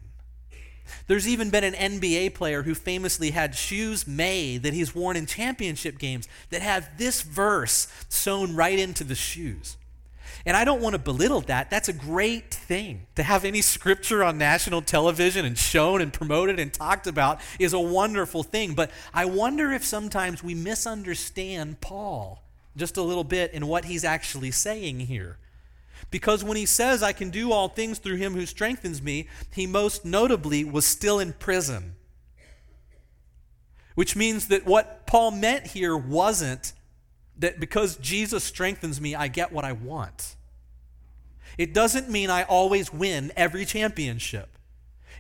There's 1.06 1.28
even 1.28 1.50
been 1.50 1.64
an 1.64 2.00
NBA 2.00 2.34
player 2.34 2.62
who 2.62 2.74
famously 2.74 3.30
had 3.30 3.54
shoes 3.54 4.06
made 4.06 4.62
that 4.62 4.74
he's 4.74 4.94
worn 4.94 5.16
in 5.16 5.26
championship 5.26 5.98
games 5.98 6.28
that 6.50 6.62
have 6.62 6.98
this 6.98 7.22
verse 7.22 7.88
sewn 8.08 8.54
right 8.54 8.78
into 8.78 9.04
the 9.04 9.14
shoes. 9.14 9.76
And 10.46 10.56
I 10.56 10.64
don't 10.64 10.82
want 10.82 10.94
to 10.94 10.98
belittle 10.98 11.40
that. 11.42 11.70
That's 11.70 11.88
a 11.88 11.92
great 11.92 12.52
thing. 12.52 13.06
To 13.16 13.22
have 13.22 13.44
any 13.44 13.62
scripture 13.62 14.22
on 14.22 14.36
national 14.36 14.82
television 14.82 15.44
and 15.44 15.56
shown 15.56 16.02
and 16.02 16.12
promoted 16.12 16.58
and 16.58 16.72
talked 16.72 17.06
about 17.06 17.40
is 17.58 17.72
a 17.72 17.80
wonderful 17.80 18.42
thing. 18.42 18.74
But 18.74 18.90
I 19.12 19.24
wonder 19.24 19.72
if 19.72 19.84
sometimes 19.84 20.42
we 20.42 20.54
misunderstand 20.54 21.80
Paul 21.80 22.42
just 22.76 22.96
a 22.96 23.02
little 23.02 23.24
bit 23.24 23.52
in 23.52 23.66
what 23.66 23.86
he's 23.86 24.04
actually 24.04 24.50
saying 24.50 25.00
here. 25.00 25.38
Because 26.10 26.44
when 26.44 26.56
he 26.56 26.66
says, 26.66 27.02
I 27.02 27.12
can 27.12 27.30
do 27.30 27.52
all 27.52 27.68
things 27.68 27.98
through 27.98 28.16
him 28.16 28.34
who 28.34 28.46
strengthens 28.46 29.02
me, 29.02 29.28
he 29.52 29.66
most 29.66 30.04
notably 30.04 30.64
was 30.64 30.86
still 30.86 31.18
in 31.18 31.32
prison. 31.32 31.94
Which 33.94 34.16
means 34.16 34.48
that 34.48 34.66
what 34.66 35.06
Paul 35.06 35.30
meant 35.30 35.68
here 35.68 35.96
wasn't 35.96 36.72
that 37.38 37.60
because 37.60 37.96
Jesus 37.96 38.44
strengthens 38.44 39.00
me, 39.00 39.14
I 39.14 39.28
get 39.28 39.52
what 39.52 39.64
I 39.64 39.72
want. 39.72 40.36
It 41.58 41.72
doesn't 41.72 42.08
mean 42.08 42.30
I 42.30 42.42
always 42.44 42.92
win 42.92 43.32
every 43.36 43.64
championship. 43.64 44.58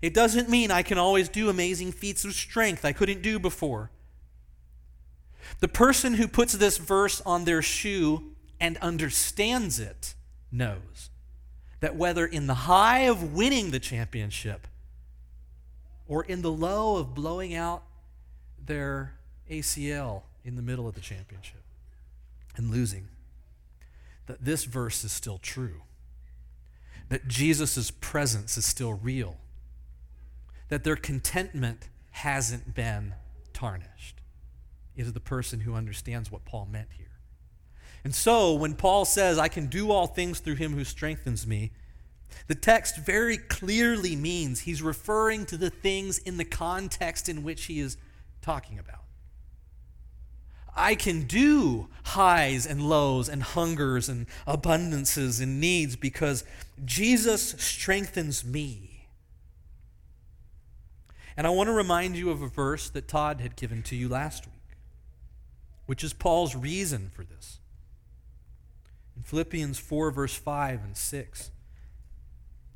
It 0.02 0.14
doesn't 0.14 0.48
mean 0.48 0.70
I 0.70 0.82
can 0.82 0.98
always 0.98 1.28
do 1.28 1.48
amazing 1.48 1.92
feats 1.92 2.24
of 2.24 2.34
strength 2.34 2.84
I 2.84 2.92
couldn't 2.92 3.22
do 3.22 3.38
before. 3.38 3.90
The 5.60 5.68
person 5.68 6.14
who 6.14 6.26
puts 6.26 6.54
this 6.54 6.78
verse 6.78 7.20
on 7.24 7.44
their 7.44 7.62
shoe 7.62 8.32
and 8.60 8.76
understands 8.78 9.78
it 9.78 10.14
knows 10.54 11.10
that 11.80 11.96
whether 11.96 12.24
in 12.24 12.46
the 12.46 12.54
high 12.54 13.00
of 13.00 13.34
winning 13.34 13.70
the 13.70 13.80
championship 13.80 14.66
or 16.06 16.24
in 16.24 16.42
the 16.42 16.52
low 16.52 16.96
of 16.96 17.14
blowing 17.14 17.54
out 17.54 17.82
their 18.64 19.14
ACL 19.50 20.22
in 20.44 20.56
the 20.56 20.62
middle 20.62 20.86
of 20.86 20.94
the 20.94 21.00
championship, 21.00 21.62
and 22.56 22.70
losing, 22.70 23.08
that 24.26 24.44
this 24.44 24.64
verse 24.64 25.04
is 25.04 25.12
still 25.12 25.38
true. 25.38 25.82
That 27.08 27.28
Jesus' 27.28 27.90
presence 27.90 28.56
is 28.56 28.64
still 28.64 28.94
real. 28.94 29.36
That 30.68 30.84
their 30.84 30.96
contentment 30.96 31.88
hasn't 32.12 32.74
been 32.74 33.14
tarnished. 33.52 34.20
It 34.96 35.02
is 35.02 35.12
the 35.12 35.20
person 35.20 35.60
who 35.60 35.74
understands 35.74 36.30
what 36.30 36.44
Paul 36.44 36.68
meant 36.70 36.88
here. 36.96 37.06
And 38.04 38.14
so, 38.14 38.52
when 38.52 38.74
Paul 38.74 39.06
says, 39.06 39.38
I 39.38 39.48
can 39.48 39.66
do 39.66 39.90
all 39.90 40.06
things 40.06 40.38
through 40.38 40.56
him 40.56 40.74
who 40.74 40.84
strengthens 40.84 41.46
me, 41.46 41.72
the 42.46 42.54
text 42.54 42.98
very 42.98 43.38
clearly 43.38 44.14
means 44.14 44.60
he's 44.60 44.82
referring 44.82 45.46
to 45.46 45.56
the 45.56 45.70
things 45.70 46.18
in 46.18 46.36
the 46.36 46.44
context 46.44 47.28
in 47.30 47.42
which 47.42 47.64
he 47.64 47.80
is 47.80 47.96
talking 48.42 48.78
about. 48.78 49.04
I 50.76 50.96
can 50.96 51.22
do 51.22 51.88
highs 52.02 52.66
and 52.66 52.88
lows 52.88 53.28
and 53.28 53.42
hungers 53.42 54.08
and 54.08 54.26
abundances 54.46 55.40
and 55.40 55.60
needs 55.60 55.96
because 55.96 56.44
Jesus 56.84 57.54
strengthens 57.58 58.44
me. 58.44 59.06
And 61.36 61.46
I 61.46 61.50
want 61.50 61.68
to 61.68 61.72
remind 61.72 62.16
you 62.16 62.30
of 62.30 62.42
a 62.42 62.48
verse 62.48 62.90
that 62.90 63.08
Todd 63.08 63.40
had 63.40 63.56
given 63.56 63.82
to 63.84 63.96
you 63.96 64.08
last 64.08 64.46
week, 64.46 64.76
which 65.86 66.04
is 66.04 66.12
Paul's 66.12 66.54
reason 66.54 67.10
for 67.14 67.24
this. 67.24 67.60
Philippians 69.34 69.80
4, 69.80 70.12
verse 70.12 70.36
5 70.36 70.84
and 70.84 70.96
6, 70.96 71.50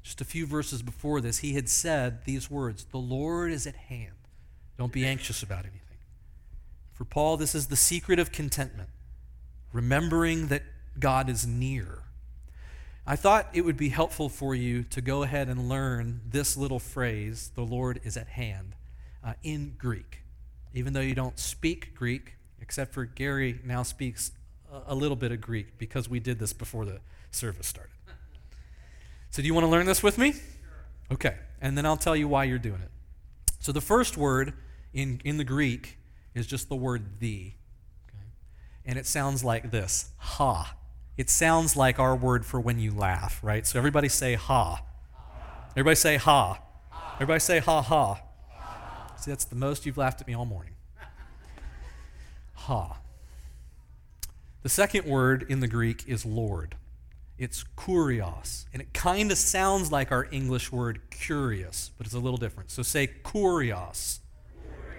just 0.03 0.21
a 0.21 0.25
few 0.25 0.45
verses 0.45 0.83
before 0.83 1.21
this, 1.21 1.39
he 1.39 1.55
had 1.55 1.69
said 1.69 2.25
these 2.25 2.51
words 2.51 2.85
The 2.87 2.99
Lord 2.99 3.53
is 3.53 3.65
at 3.65 3.77
hand. 3.77 4.17
Don't 4.77 4.91
be 4.91 5.07
anxious 5.07 5.41
about 5.41 5.61
anything. 5.61 5.99
For 6.93 7.05
Paul, 7.05 7.37
this 7.37 7.55
is 7.55 7.69
the 7.69 7.77
secret 7.77 8.19
of 8.19 8.33
contentment, 8.33 8.89
remembering 9.73 10.49
that 10.49 10.65
God 10.99 11.31
is 11.31 11.47
near. 11.47 12.03
I 13.07 13.15
thought 13.15 13.47
it 13.53 13.65
would 13.65 13.77
be 13.77 13.91
helpful 13.91 14.29
for 14.29 14.53
you 14.53 14.83
to 14.83 15.01
go 15.01 15.23
ahead 15.23 15.47
and 15.47 15.69
learn 15.69 16.23
this 16.29 16.57
little 16.57 16.81
phrase, 16.81 17.53
the 17.55 17.63
Lord 17.63 18.01
is 18.03 18.17
at 18.17 18.27
hand, 18.27 18.75
uh, 19.25 19.35
in 19.45 19.77
Greek. 19.79 20.23
Even 20.75 20.93
though 20.93 20.99
you 20.99 21.15
don't 21.15 21.39
speak 21.39 21.95
Greek, 21.95 22.35
except 22.61 22.93
for 22.93 23.05
Gary 23.05 23.61
now 23.63 23.85
speaks 23.85 24.33
a, 24.87 24.95
little 24.95 25.17
bit 25.17 25.33
of 25.33 25.41
Greek 25.41 25.79
because 25.79 26.09
we 26.09 26.21
did 26.21 26.39
this 26.39 26.53
before 26.53 26.85
the 26.85 27.01
service 27.31 27.67
started. 27.67 27.93
So, 29.31 29.43
do 29.43 29.47
you 29.47 29.55
want 29.55 29.65
to 29.65 29.71
learn 29.71 29.87
this 29.87 30.03
with 30.03 30.19
me? 30.19 30.35
Okay, 31.13 31.37
and 31.61 31.77
then 31.77 31.87
I'll 31.87 31.97
tell 31.97 32.17
you 32.17 32.29
why 32.29 32.45
you're 32.45 32.59
doing 32.59 32.81
it. 32.83 32.91
So, 33.61 33.73
the 33.73 33.81
first 33.81 34.17
word 34.17 34.55
in, 34.93 35.21
in 35.25 35.37
the 35.37 35.45
Greek 35.45 35.99
is 36.35 36.47
just 36.47 36.69
the 36.69 36.77
word 36.77 37.21
the. 37.21 37.53
Okay? 38.09 38.25
And 38.87 38.99
it 38.99 39.07
sounds 39.07 39.45
like 39.45 39.71
this 39.71 40.11
ha. 40.19 40.75
It 41.17 41.31
sounds 41.31 41.77
like 41.77 41.99
our 41.99 42.15
word 42.15 42.47
for 42.47 42.61
when 42.61 42.79
you 42.79 42.93
laugh, 42.93 43.41
right? 43.43 43.67
So, 43.67 43.79
everybody 43.79 44.09
say 44.09 44.35
ha. 44.35 44.83
Everybody 45.73 45.97
say 45.97 46.17
ha. 46.17 46.61
Everybody 47.15 47.41
say 47.41 47.59
ha 47.59 47.83
ha. 47.83 48.21
See, 49.17 49.31
that's 49.31 49.45
the 49.45 49.57
most 49.57 49.85
you've 49.85 49.99
laughed 49.99 50.21
at 50.21 50.27
me 50.27 50.35
all 50.35 50.47
morning. 50.47 50.73
Ha. 52.55 52.99
The 54.63 54.69
second 54.69 55.07
word 55.07 55.47
in 55.49 55.61
the 55.61 55.69
Greek 55.69 56.09
is 56.09 56.27
Lord. 56.27 56.75
It's 57.39 57.65
kurios. 57.77 58.67
And 58.73 58.83
it 58.83 58.93
kind 58.93 59.31
of 59.31 59.39
sounds 59.39 59.93
like 59.93 60.11
our 60.11 60.27
English 60.33 60.73
word 60.73 61.01
curious, 61.11 61.93
but 61.97 62.07
it's 62.07 62.15
a 62.15 62.19
little 62.19 62.39
different. 62.39 62.73
So 62.73 62.83
say 62.83 63.07
kurios. 63.07 64.19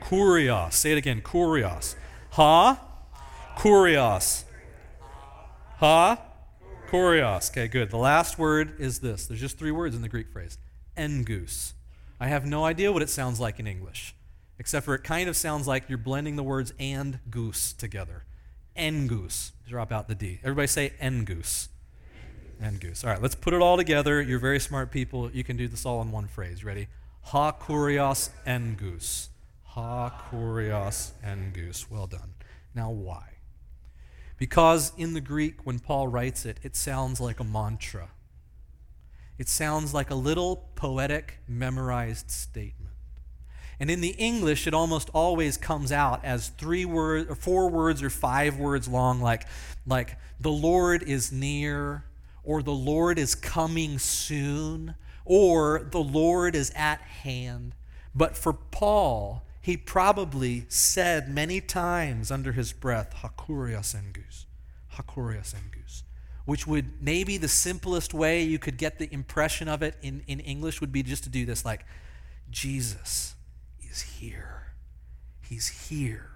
Kurios. 0.01 0.73
Say 0.73 0.93
it 0.93 0.97
again. 0.97 1.21
Kurios. 1.21 1.95
Ha? 2.31 2.79
Kurios. 3.57 4.45
Ha? 5.77 6.21
Kurios. 6.89 7.51
Okay, 7.51 7.67
good. 7.67 7.89
The 7.89 7.97
last 7.97 8.39
word 8.39 8.79
is 8.79 8.99
this. 8.99 9.25
There's 9.25 9.41
just 9.41 9.59
three 9.59 9.71
words 9.71 9.93
in 9.93 10.01
the 10.01 10.09
Greek 10.09 10.31
phrase. 10.31 10.57
Engus. 10.95 11.73
I 12.17 12.27
have 12.27 12.45
no 12.45 12.63
idea 12.63 12.93
what 12.93 13.01
it 13.01 13.09
sounds 13.09 13.39
like 13.41 13.59
in 13.59 13.67
English, 13.67 14.15
except 14.57 14.85
for 14.85 14.95
it 14.95 15.03
kind 15.03 15.27
of 15.27 15.35
sounds 15.35 15.67
like 15.67 15.89
you're 15.89 15.97
blending 15.97 16.37
the 16.37 16.43
words 16.43 16.73
and 16.79 17.19
goose 17.29 17.73
together. 17.73 18.23
Engus. 18.79 19.51
Drop 19.67 19.91
out 19.91 20.07
the 20.07 20.15
D. 20.15 20.39
Everybody 20.41 20.67
say 20.67 20.93
engus. 21.01 21.67
Engus. 22.61 23.03
All 23.03 23.11
right, 23.11 23.21
let's 23.21 23.35
put 23.35 23.53
it 23.53 23.61
all 23.61 23.77
together. 23.77 24.21
You're 24.21 24.39
very 24.39 24.59
smart 24.59 24.89
people. 24.89 25.29
You 25.31 25.43
can 25.43 25.57
do 25.57 25.67
this 25.67 25.85
all 25.85 26.01
in 26.01 26.11
one 26.11 26.27
phrase. 26.27 26.63
Ready? 26.63 26.87
Ha 27.23 27.51
kurios 27.51 28.29
engus. 28.47 29.27
Ha 29.63 30.09
kurios 30.31 31.11
engus. 31.23 31.91
Well 31.91 32.07
done. 32.07 32.33
Now, 32.73 32.89
why? 32.89 33.23
Because 34.37 34.93
in 34.97 35.13
the 35.13 35.21
Greek, 35.21 35.65
when 35.65 35.79
Paul 35.79 36.07
writes 36.07 36.45
it, 36.45 36.59
it 36.63 36.75
sounds 36.75 37.19
like 37.19 37.39
a 37.39 37.43
mantra. 37.43 38.09
It 39.37 39.49
sounds 39.49 39.93
like 39.93 40.09
a 40.09 40.15
little 40.15 40.69
poetic, 40.75 41.39
memorized 41.47 42.31
statement. 42.31 42.88
And 43.79 43.89
in 43.89 44.01
the 44.01 44.09
English, 44.09 44.67
it 44.67 44.73
almost 44.73 45.09
always 45.13 45.55
comes 45.55 45.91
out 45.91 46.25
as 46.25 46.49
three 46.49 46.83
words, 46.83 47.29
or 47.29 47.35
four 47.35 47.69
words, 47.69 48.03
or 48.03 48.09
five 48.09 48.57
words 48.57 48.87
long, 48.87 49.21
like, 49.21 49.47
like 49.87 50.17
the 50.39 50.51
Lord 50.51 51.01
is 51.03 51.31
near, 51.31 52.03
or 52.43 52.61
the 52.61 52.71
Lord 52.71 53.17
is 53.17 53.35
coming 53.35 53.97
soon, 53.97 54.95
or 55.23 55.87
the 55.91 56.03
Lord 56.03 56.55
is 56.55 56.71
at 56.75 56.99
hand. 56.99 57.73
But 58.13 58.35
for 58.35 58.51
Paul, 58.51 59.43
he 59.61 59.77
probably 59.77 60.65
said 60.67 61.29
many 61.29 61.61
times 61.61 62.31
under 62.31 62.51
his 62.51 62.73
breath, 62.73 63.15
Hakurios 63.21 63.95
engus, 63.95 64.45
Hakurios 64.95 65.55
engus, 65.55 66.03
which 66.43 66.67
would 66.67 67.01
maybe 67.01 67.37
the 67.37 67.47
simplest 67.47 68.13
way 68.13 68.43
you 68.43 68.59
could 68.59 68.77
get 68.77 68.99
the 68.99 69.13
impression 69.13 69.69
of 69.69 69.81
it 69.81 69.95
in, 70.01 70.21
in 70.27 70.41
English 70.41 70.81
would 70.81 70.91
be 70.91 71.01
just 71.01 71.23
to 71.23 71.29
do 71.29 71.45
this 71.45 71.63
like, 71.63 71.85
Jesus 72.51 73.35
here. 74.19 74.73
He's 75.41 75.89
here. 75.89 76.29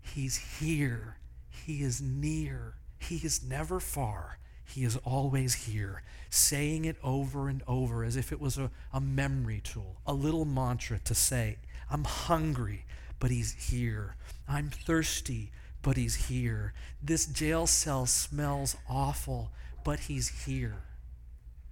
He's 0.00 0.36
here. 0.60 1.18
He 1.50 1.82
is 1.82 2.00
near. 2.00 2.74
He 2.98 3.16
is 3.16 3.42
never 3.42 3.80
far. 3.80 4.38
He 4.64 4.84
is 4.84 4.96
always 5.04 5.54
here, 5.54 6.02
saying 6.30 6.84
it 6.84 6.96
over 7.02 7.48
and 7.48 7.62
over 7.66 8.04
as 8.04 8.16
if 8.16 8.32
it 8.32 8.40
was 8.40 8.58
a, 8.58 8.70
a 8.92 9.00
memory 9.00 9.60
tool, 9.62 10.00
a 10.06 10.12
little 10.12 10.44
mantra 10.44 10.98
to 11.04 11.14
say, 11.14 11.56
I'm 11.90 12.04
hungry, 12.04 12.84
but 13.18 13.30
He's 13.30 13.70
here. 13.70 14.16
I'm 14.46 14.70
thirsty, 14.70 15.52
but 15.82 15.96
He's 15.96 16.28
here. 16.28 16.72
This 17.02 17.26
jail 17.26 17.66
cell 17.66 18.06
smells 18.06 18.76
awful, 18.88 19.50
but 19.84 20.00
He's 20.00 20.44
here. 20.46 20.82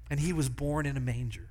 And 0.08 0.20
He 0.20 0.32
was 0.32 0.48
born 0.48 0.86
in 0.86 0.96
a 0.96 1.00
manger. 1.00 1.48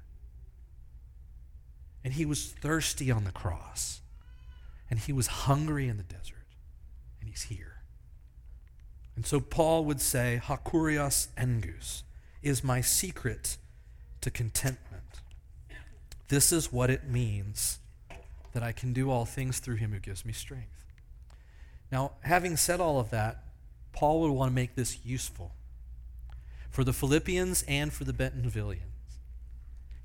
And 2.06 2.14
he 2.14 2.24
was 2.24 2.52
thirsty 2.52 3.10
on 3.10 3.24
the 3.24 3.32
cross. 3.32 4.02
And 4.92 5.00
he 5.00 5.12
was 5.12 5.26
hungry 5.26 5.88
in 5.88 5.98
the 5.98 6.04
desert. 6.04 6.46
And 7.20 7.28
he's 7.28 7.44
here. 7.44 7.82
And 9.16 9.26
so 9.26 9.40
Paul 9.40 9.86
would 9.86 10.00
say, 10.00 10.40
Hakurios 10.44 11.30
engus 11.36 12.04
is 12.44 12.64
my 12.64 12.80
secret 12.80 13.58
to 14.22 14.30
contentment. 14.30 15.02
This 16.28 16.52
is 16.52 16.72
what 16.72 16.92
it 16.92 17.06
means 17.06 17.80
that 18.54 18.62
I 18.62 18.72
can 18.72 18.94
do 18.94 19.10
all 19.10 19.26
things 19.26 19.58
through 19.58 19.78
him 19.78 19.92
who 19.92 20.00
gives 20.00 20.24
me 20.24 20.32
strength. 20.32 20.86
Now, 21.92 22.12
having 22.22 22.56
said 22.56 22.80
all 22.80 23.00
of 23.00 23.10
that, 23.10 23.46
Paul 23.94 24.22
would 24.22 24.32
want 24.32 24.52
to 24.52 24.56
make 24.56 24.76
this 24.76 25.04
useful 25.04 25.54
for 26.70 26.84
the 26.84 26.94
Philippians 26.94 27.64
and 27.68 27.92
for 27.92 28.04
the 28.04 28.14
Bentonvillians. 28.14 28.82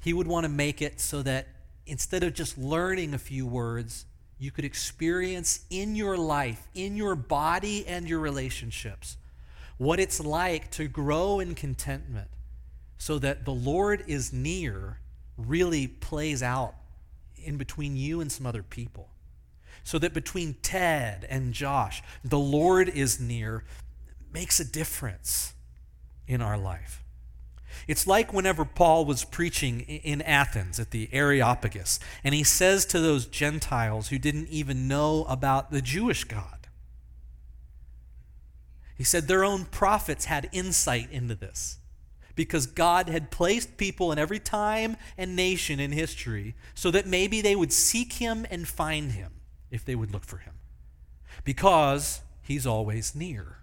He 0.00 0.14
would 0.14 0.26
want 0.26 0.44
to 0.44 0.48
make 0.48 0.80
it 0.80 0.98
so 0.98 1.22
that 1.22 1.48
instead 1.90 2.22
of 2.22 2.32
just 2.32 2.56
learning 2.56 3.12
a 3.12 3.18
few 3.18 3.44
words, 3.44 4.06
you 4.38 4.52
could 4.52 4.64
experience 4.64 5.64
in 5.70 5.96
your 5.96 6.16
life, 6.16 6.68
in 6.72 6.96
your 6.96 7.16
body 7.16 7.84
and 7.86 8.08
your 8.08 8.20
relationships, 8.20 9.16
what 9.76 9.98
it's 9.98 10.20
like 10.20 10.70
to 10.70 10.86
grow 10.86 11.40
in 11.40 11.54
contentment 11.54 12.28
so 12.96 13.18
that 13.18 13.44
the 13.44 13.52
Lord 13.52 14.04
is 14.06 14.32
near 14.32 15.00
really 15.36 15.88
plays 15.88 16.44
out 16.44 16.74
in 17.36 17.56
between 17.56 17.96
you 17.96 18.20
and 18.20 18.30
some 18.30 18.46
other 18.46 18.62
people. 18.62 19.08
So 19.82 19.98
that 19.98 20.14
between 20.14 20.54
Ted 20.62 21.26
and 21.28 21.52
Josh, 21.52 22.02
the 22.22 22.38
Lord 22.38 22.88
is 22.88 23.18
near 23.18 23.64
makes 24.32 24.60
a 24.60 24.64
difference 24.64 25.54
in 26.28 26.40
our 26.40 26.56
life. 26.56 27.02
It's 27.86 28.06
like 28.06 28.32
whenever 28.32 28.64
Paul 28.64 29.04
was 29.04 29.24
preaching 29.24 29.80
in 29.80 30.22
Athens 30.22 30.78
at 30.78 30.90
the 30.90 31.08
Areopagus, 31.12 32.00
and 32.24 32.34
he 32.34 32.44
says 32.44 32.84
to 32.86 33.00
those 33.00 33.26
Gentiles 33.26 34.08
who 34.08 34.18
didn't 34.18 34.48
even 34.48 34.88
know 34.88 35.24
about 35.28 35.70
the 35.70 35.82
Jewish 35.82 36.24
God, 36.24 36.68
he 38.96 39.04
said 39.04 39.28
their 39.28 39.44
own 39.44 39.64
prophets 39.64 40.26
had 40.26 40.50
insight 40.52 41.10
into 41.10 41.34
this 41.34 41.78
because 42.34 42.66
God 42.66 43.08
had 43.08 43.30
placed 43.30 43.76
people 43.76 44.12
in 44.12 44.18
every 44.18 44.38
time 44.38 44.96
and 45.16 45.34
nation 45.34 45.80
in 45.80 45.92
history 45.92 46.54
so 46.74 46.90
that 46.90 47.06
maybe 47.06 47.40
they 47.40 47.56
would 47.56 47.72
seek 47.72 48.14
him 48.14 48.46
and 48.50 48.68
find 48.68 49.12
him 49.12 49.32
if 49.70 49.84
they 49.84 49.94
would 49.94 50.12
look 50.12 50.24
for 50.24 50.38
him 50.38 50.54
because 51.44 52.20
he's 52.42 52.66
always 52.66 53.14
near. 53.14 53.59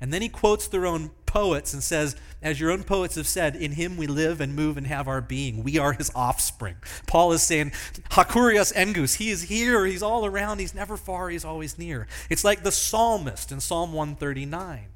And 0.00 0.12
then 0.12 0.22
he 0.22 0.28
quotes 0.28 0.68
their 0.68 0.86
own 0.86 1.10
poets 1.26 1.72
and 1.72 1.82
says, 1.82 2.16
As 2.42 2.60
your 2.60 2.70
own 2.70 2.84
poets 2.84 3.14
have 3.16 3.26
said, 3.26 3.56
in 3.56 3.72
him 3.72 3.96
we 3.96 4.06
live 4.06 4.40
and 4.40 4.54
move 4.54 4.76
and 4.76 4.86
have 4.86 5.08
our 5.08 5.20
being. 5.20 5.62
We 5.62 5.78
are 5.78 5.92
his 5.92 6.10
offspring. 6.14 6.76
Paul 7.06 7.32
is 7.32 7.42
saying, 7.42 7.70
Hakurios 8.10 8.72
engus, 8.74 9.16
he 9.16 9.30
is 9.30 9.42
here, 9.42 9.84
he's 9.86 10.02
all 10.02 10.26
around, 10.26 10.58
he's 10.58 10.74
never 10.74 10.96
far, 10.96 11.28
he's 11.30 11.44
always 11.44 11.78
near. 11.78 12.06
It's 12.30 12.44
like 12.44 12.62
the 12.62 12.72
psalmist 12.72 13.50
in 13.50 13.60
Psalm 13.60 13.92
139 13.92 14.88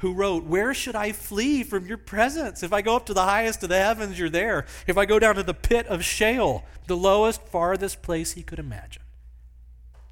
who 0.00 0.14
wrote, 0.14 0.44
Where 0.44 0.72
should 0.74 0.96
I 0.96 1.12
flee 1.12 1.62
from 1.62 1.86
your 1.86 1.98
presence? 1.98 2.62
If 2.62 2.72
I 2.72 2.82
go 2.82 2.96
up 2.96 3.06
to 3.06 3.14
the 3.14 3.24
highest 3.24 3.62
of 3.62 3.68
the 3.68 3.78
heavens, 3.78 4.18
you're 4.18 4.30
there. 4.30 4.66
If 4.86 4.96
I 4.96 5.04
go 5.04 5.18
down 5.18 5.34
to 5.36 5.42
the 5.42 5.54
pit 5.54 5.86
of 5.86 6.04
Sheol, 6.04 6.64
the 6.86 6.96
lowest, 6.96 7.42
farthest 7.42 8.02
place 8.02 8.32
he 8.32 8.42
could 8.42 8.58
imagine, 8.58 9.02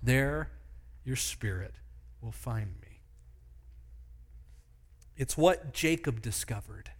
there 0.02 0.50
your 1.04 1.16
spirit 1.16 1.74
will 2.20 2.32
find 2.32 2.74
me. 2.82 2.87
It's 5.18 5.36
what 5.36 5.74
Jacob 5.74 6.22
discovered 6.22 6.92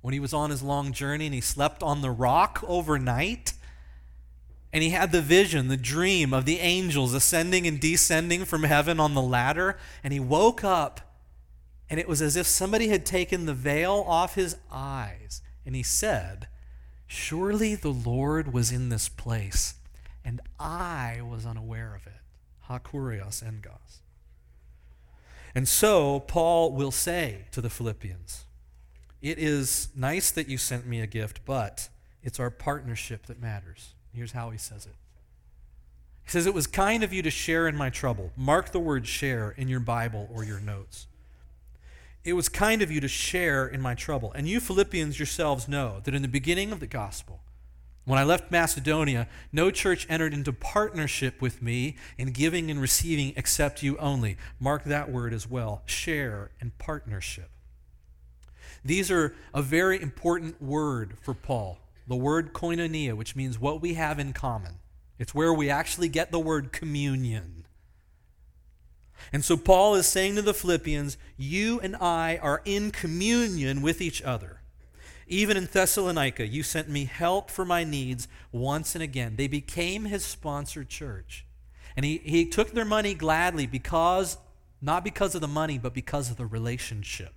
when 0.00 0.14
he 0.14 0.20
was 0.20 0.32
on 0.32 0.50
his 0.50 0.62
long 0.62 0.92
journey 0.92 1.26
and 1.26 1.34
he 1.34 1.40
slept 1.42 1.82
on 1.82 2.00
the 2.00 2.10
rock 2.10 2.64
overnight. 2.66 3.52
And 4.72 4.82
he 4.82 4.90
had 4.90 5.12
the 5.12 5.22
vision, 5.22 5.68
the 5.68 5.76
dream 5.76 6.32
of 6.32 6.44
the 6.44 6.58
angels 6.58 7.14
ascending 7.14 7.66
and 7.66 7.78
descending 7.78 8.44
from 8.44 8.62
heaven 8.62 8.98
on 8.98 9.14
the 9.14 9.22
ladder. 9.22 9.78
And 10.02 10.12
he 10.12 10.20
woke 10.20 10.64
up, 10.64 11.00
and 11.88 12.00
it 12.00 12.08
was 12.08 12.20
as 12.20 12.36
if 12.36 12.46
somebody 12.46 12.88
had 12.88 13.06
taken 13.06 13.46
the 13.46 13.54
veil 13.54 14.04
off 14.06 14.34
his 14.34 14.56
eyes. 14.70 15.40
And 15.64 15.74
he 15.74 15.82
said, 15.82 16.48
Surely 17.06 17.74
the 17.74 17.92
Lord 17.92 18.52
was 18.52 18.72
in 18.72 18.88
this 18.88 19.08
place, 19.08 19.74
and 20.24 20.40
I 20.58 21.20
was 21.22 21.46
unaware 21.46 21.94
of 21.94 22.06
it. 22.06 22.20
Hakurios 22.68 23.42
engus. 23.42 24.00
And 25.56 25.66
so 25.66 26.20
Paul 26.20 26.72
will 26.72 26.90
say 26.90 27.46
to 27.52 27.62
the 27.62 27.70
Philippians, 27.70 28.44
It 29.22 29.38
is 29.38 29.88
nice 29.96 30.30
that 30.30 30.50
you 30.50 30.58
sent 30.58 30.86
me 30.86 31.00
a 31.00 31.06
gift, 31.06 31.46
but 31.46 31.88
it's 32.22 32.38
our 32.38 32.50
partnership 32.50 33.24
that 33.24 33.40
matters. 33.40 33.94
Here's 34.12 34.32
how 34.32 34.50
he 34.50 34.58
says 34.58 34.84
it. 34.84 34.96
He 36.24 36.30
says, 36.30 36.44
It 36.44 36.52
was 36.52 36.66
kind 36.66 37.02
of 37.02 37.10
you 37.10 37.22
to 37.22 37.30
share 37.30 37.66
in 37.66 37.74
my 37.74 37.88
trouble. 37.88 38.32
Mark 38.36 38.72
the 38.72 38.78
word 38.78 39.06
share 39.06 39.54
in 39.56 39.66
your 39.66 39.80
Bible 39.80 40.28
or 40.30 40.44
your 40.44 40.60
notes. 40.60 41.06
It 42.22 42.34
was 42.34 42.50
kind 42.50 42.82
of 42.82 42.90
you 42.90 43.00
to 43.00 43.08
share 43.08 43.66
in 43.66 43.80
my 43.80 43.94
trouble. 43.94 44.32
And 44.34 44.46
you 44.46 44.60
Philippians 44.60 45.18
yourselves 45.18 45.68
know 45.68 46.02
that 46.04 46.14
in 46.14 46.20
the 46.20 46.28
beginning 46.28 46.70
of 46.70 46.80
the 46.80 46.86
gospel, 46.86 47.40
when 48.06 48.18
I 48.18 48.24
left 48.24 48.52
Macedonia, 48.52 49.28
no 49.52 49.70
church 49.70 50.06
entered 50.08 50.32
into 50.32 50.52
partnership 50.52 51.42
with 51.42 51.60
me 51.60 51.96
in 52.16 52.30
giving 52.30 52.70
and 52.70 52.80
receiving 52.80 53.34
except 53.36 53.82
you 53.82 53.98
only. 53.98 54.38
Mark 54.58 54.84
that 54.84 55.10
word 55.10 55.34
as 55.34 55.50
well 55.50 55.82
share 55.84 56.52
and 56.60 56.78
partnership. 56.78 57.50
These 58.84 59.10
are 59.10 59.34
a 59.52 59.60
very 59.60 60.00
important 60.00 60.62
word 60.62 61.14
for 61.20 61.34
Paul 61.34 61.80
the 62.08 62.16
word 62.16 62.52
koinonia, 62.52 63.14
which 63.14 63.34
means 63.34 63.58
what 63.58 63.82
we 63.82 63.94
have 63.94 64.20
in 64.20 64.32
common. 64.32 64.78
It's 65.18 65.34
where 65.34 65.52
we 65.52 65.68
actually 65.68 66.08
get 66.08 66.30
the 66.30 66.38
word 66.38 66.72
communion. 66.72 67.66
And 69.32 69.44
so 69.44 69.56
Paul 69.56 69.96
is 69.96 70.06
saying 70.06 70.36
to 70.36 70.42
the 70.42 70.54
Philippians, 70.54 71.16
You 71.36 71.80
and 71.80 71.96
I 71.96 72.38
are 72.40 72.62
in 72.64 72.92
communion 72.92 73.82
with 73.82 74.00
each 74.00 74.22
other. 74.22 74.60
Even 75.26 75.56
in 75.56 75.66
Thessalonica, 75.66 76.46
you 76.46 76.62
sent 76.62 76.88
me 76.88 77.04
help 77.04 77.50
for 77.50 77.64
my 77.64 77.82
needs 77.82 78.28
once 78.52 78.94
and 78.94 79.02
again. 79.02 79.34
They 79.36 79.48
became 79.48 80.04
his 80.04 80.24
sponsored 80.24 80.88
church. 80.88 81.44
And 81.96 82.04
he, 82.04 82.18
he 82.18 82.46
took 82.46 82.72
their 82.72 82.84
money 82.84 83.14
gladly 83.14 83.66
because, 83.66 84.38
not 84.80 85.02
because 85.02 85.34
of 85.34 85.40
the 85.40 85.48
money, 85.48 85.78
but 85.78 85.94
because 85.94 86.30
of 86.30 86.36
the 86.36 86.46
relationship. 86.46 87.32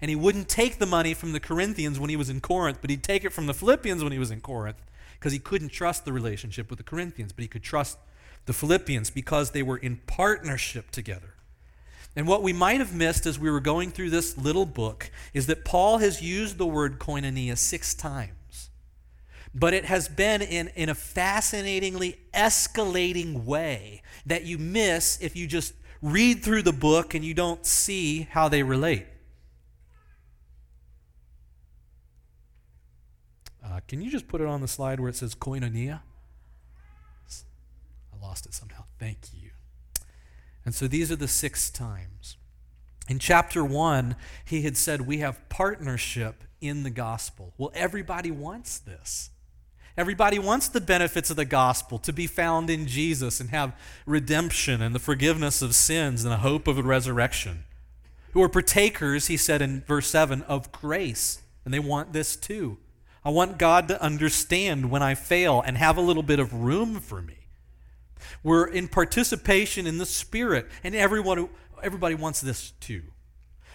And 0.00 0.08
he 0.08 0.16
wouldn't 0.16 0.48
take 0.48 0.78
the 0.78 0.86
money 0.86 1.14
from 1.14 1.32
the 1.32 1.38
Corinthians 1.38 2.00
when 2.00 2.10
he 2.10 2.16
was 2.16 2.28
in 2.28 2.40
Corinth, 2.40 2.78
but 2.80 2.90
he'd 2.90 3.04
take 3.04 3.24
it 3.24 3.32
from 3.32 3.46
the 3.46 3.54
Philippians 3.54 4.02
when 4.02 4.12
he 4.12 4.18
was 4.18 4.32
in 4.32 4.40
Corinth 4.40 4.82
because 5.14 5.32
he 5.32 5.38
couldn't 5.38 5.68
trust 5.68 6.04
the 6.04 6.12
relationship 6.12 6.68
with 6.68 6.78
the 6.78 6.84
Corinthians, 6.84 7.32
but 7.32 7.42
he 7.42 7.48
could 7.48 7.62
trust 7.62 7.98
the 8.46 8.52
Philippians 8.52 9.10
because 9.10 9.52
they 9.52 9.62
were 9.62 9.76
in 9.76 9.98
partnership 10.06 10.90
together. 10.90 11.34
And 12.16 12.26
what 12.26 12.42
we 12.42 12.54
might 12.54 12.80
have 12.80 12.94
missed 12.94 13.26
as 13.26 13.38
we 13.38 13.50
were 13.50 13.60
going 13.60 13.90
through 13.90 14.08
this 14.08 14.38
little 14.38 14.64
book 14.64 15.10
is 15.34 15.46
that 15.48 15.66
Paul 15.66 15.98
has 15.98 16.22
used 16.22 16.56
the 16.56 16.66
word 16.66 16.98
koinonia 16.98 17.58
six 17.58 17.92
times. 17.92 18.70
But 19.54 19.74
it 19.74 19.84
has 19.84 20.08
been 20.08 20.40
in, 20.40 20.68
in 20.74 20.88
a 20.88 20.94
fascinatingly 20.94 22.18
escalating 22.32 23.44
way 23.44 24.02
that 24.24 24.44
you 24.44 24.56
miss 24.56 25.18
if 25.20 25.36
you 25.36 25.46
just 25.46 25.74
read 26.00 26.42
through 26.42 26.62
the 26.62 26.72
book 26.72 27.14
and 27.14 27.22
you 27.22 27.34
don't 27.34 27.66
see 27.66 28.28
how 28.30 28.48
they 28.48 28.62
relate. 28.62 29.06
Uh, 33.64 33.80
can 33.88 34.00
you 34.00 34.10
just 34.10 34.26
put 34.26 34.40
it 34.40 34.46
on 34.46 34.62
the 34.62 34.68
slide 34.68 35.00
where 35.00 35.10
it 35.10 35.16
says 35.16 35.34
koinonia? 35.34 36.00
I 38.12 38.24
lost 38.24 38.46
it 38.46 38.54
somehow. 38.54 38.84
Thank 38.98 39.18
you. 39.34 39.45
And 40.66 40.74
so 40.74 40.86
these 40.88 41.12
are 41.12 41.16
the 41.16 41.28
six 41.28 41.70
times. 41.70 42.36
In 43.08 43.20
chapter 43.20 43.64
1, 43.64 44.16
he 44.44 44.62
had 44.62 44.76
said, 44.76 45.02
We 45.02 45.18
have 45.18 45.48
partnership 45.48 46.42
in 46.60 46.82
the 46.82 46.90
gospel. 46.90 47.54
Well, 47.56 47.70
everybody 47.72 48.32
wants 48.32 48.78
this. 48.78 49.30
Everybody 49.96 50.38
wants 50.38 50.68
the 50.68 50.80
benefits 50.80 51.30
of 51.30 51.36
the 51.36 51.44
gospel 51.44 51.98
to 52.00 52.12
be 52.12 52.26
found 52.26 52.68
in 52.68 52.86
Jesus 52.86 53.40
and 53.40 53.50
have 53.50 53.78
redemption 54.04 54.82
and 54.82 54.94
the 54.94 54.98
forgiveness 54.98 55.62
of 55.62 55.74
sins 55.74 56.24
and 56.24 56.32
the 56.32 56.38
hope 56.38 56.66
of 56.66 56.78
a 56.78 56.82
resurrection. 56.82 57.64
Who 58.32 58.42
are 58.42 58.48
partakers, 58.48 59.28
he 59.28 59.38
said 59.38 59.62
in 59.62 59.82
verse 59.86 60.08
7, 60.08 60.42
of 60.42 60.72
grace. 60.72 61.40
And 61.64 61.72
they 61.72 61.78
want 61.78 62.12
this 62.12 62.36
too. 62.36 62.76
I 63.24 63.30
want 63.30 63.56
God 63.56 63.88
to 63.88 64.02
understand 64.02 64.90
when 64.90 65.02
I 65.02 65.14
fail 65.14 65.62
and 65.64 65.78
have 65.78 65.96
a 65.96 66.02
little 66.02 66.22
bit 66.22 66.40
of 66.40 66.52
room 66.52 67.00
for 67.00 67.22
me. 67.22 67.35
We're 68.42 68.66
in 68.66 68.88
participation 68.88 69.86
in 69.86 69.98
the 69.98 70.06
Spirit, 70.06 70.68
and 70.82 70.94
everyone, 70.94 71.48
everybody 71.82 72.14
wants 72.14 72.40
this 72.40 72.72
too. 72.80 73.02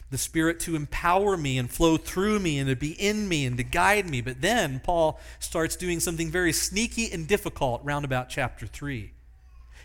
The 0.10 0.18
Spirit 0.18 0.60
to 0.62 0.76
empower 0.76 1.38
me 1.38 1.58
and 1.58 1.70
flow 1.70 1.98
through 1.98 2.40
me 2.40 2.60
and 2.60 2.70
to 2.70 2.76
be 2.76 2.92
in 2.92 3.30
me 3.30 3.46
and 3.46 3.56
to 3.58 3.64
guide 3.64 4.10
me. 4.10 4.20
But 4.20 4.42
then 4.42 4.82
Paul 4.84 5.20
starts 5.40 5.78
doing 5.78 6.02
something 6.02 6.30
very 6.30 6.52
sneaky 6.52 7.10
and 7.12 7.28
difficult 7.28 7.82
round 7.84 8.04
about 8.04 8.28
chapter 8.30 8.68
3. 8.68 9.14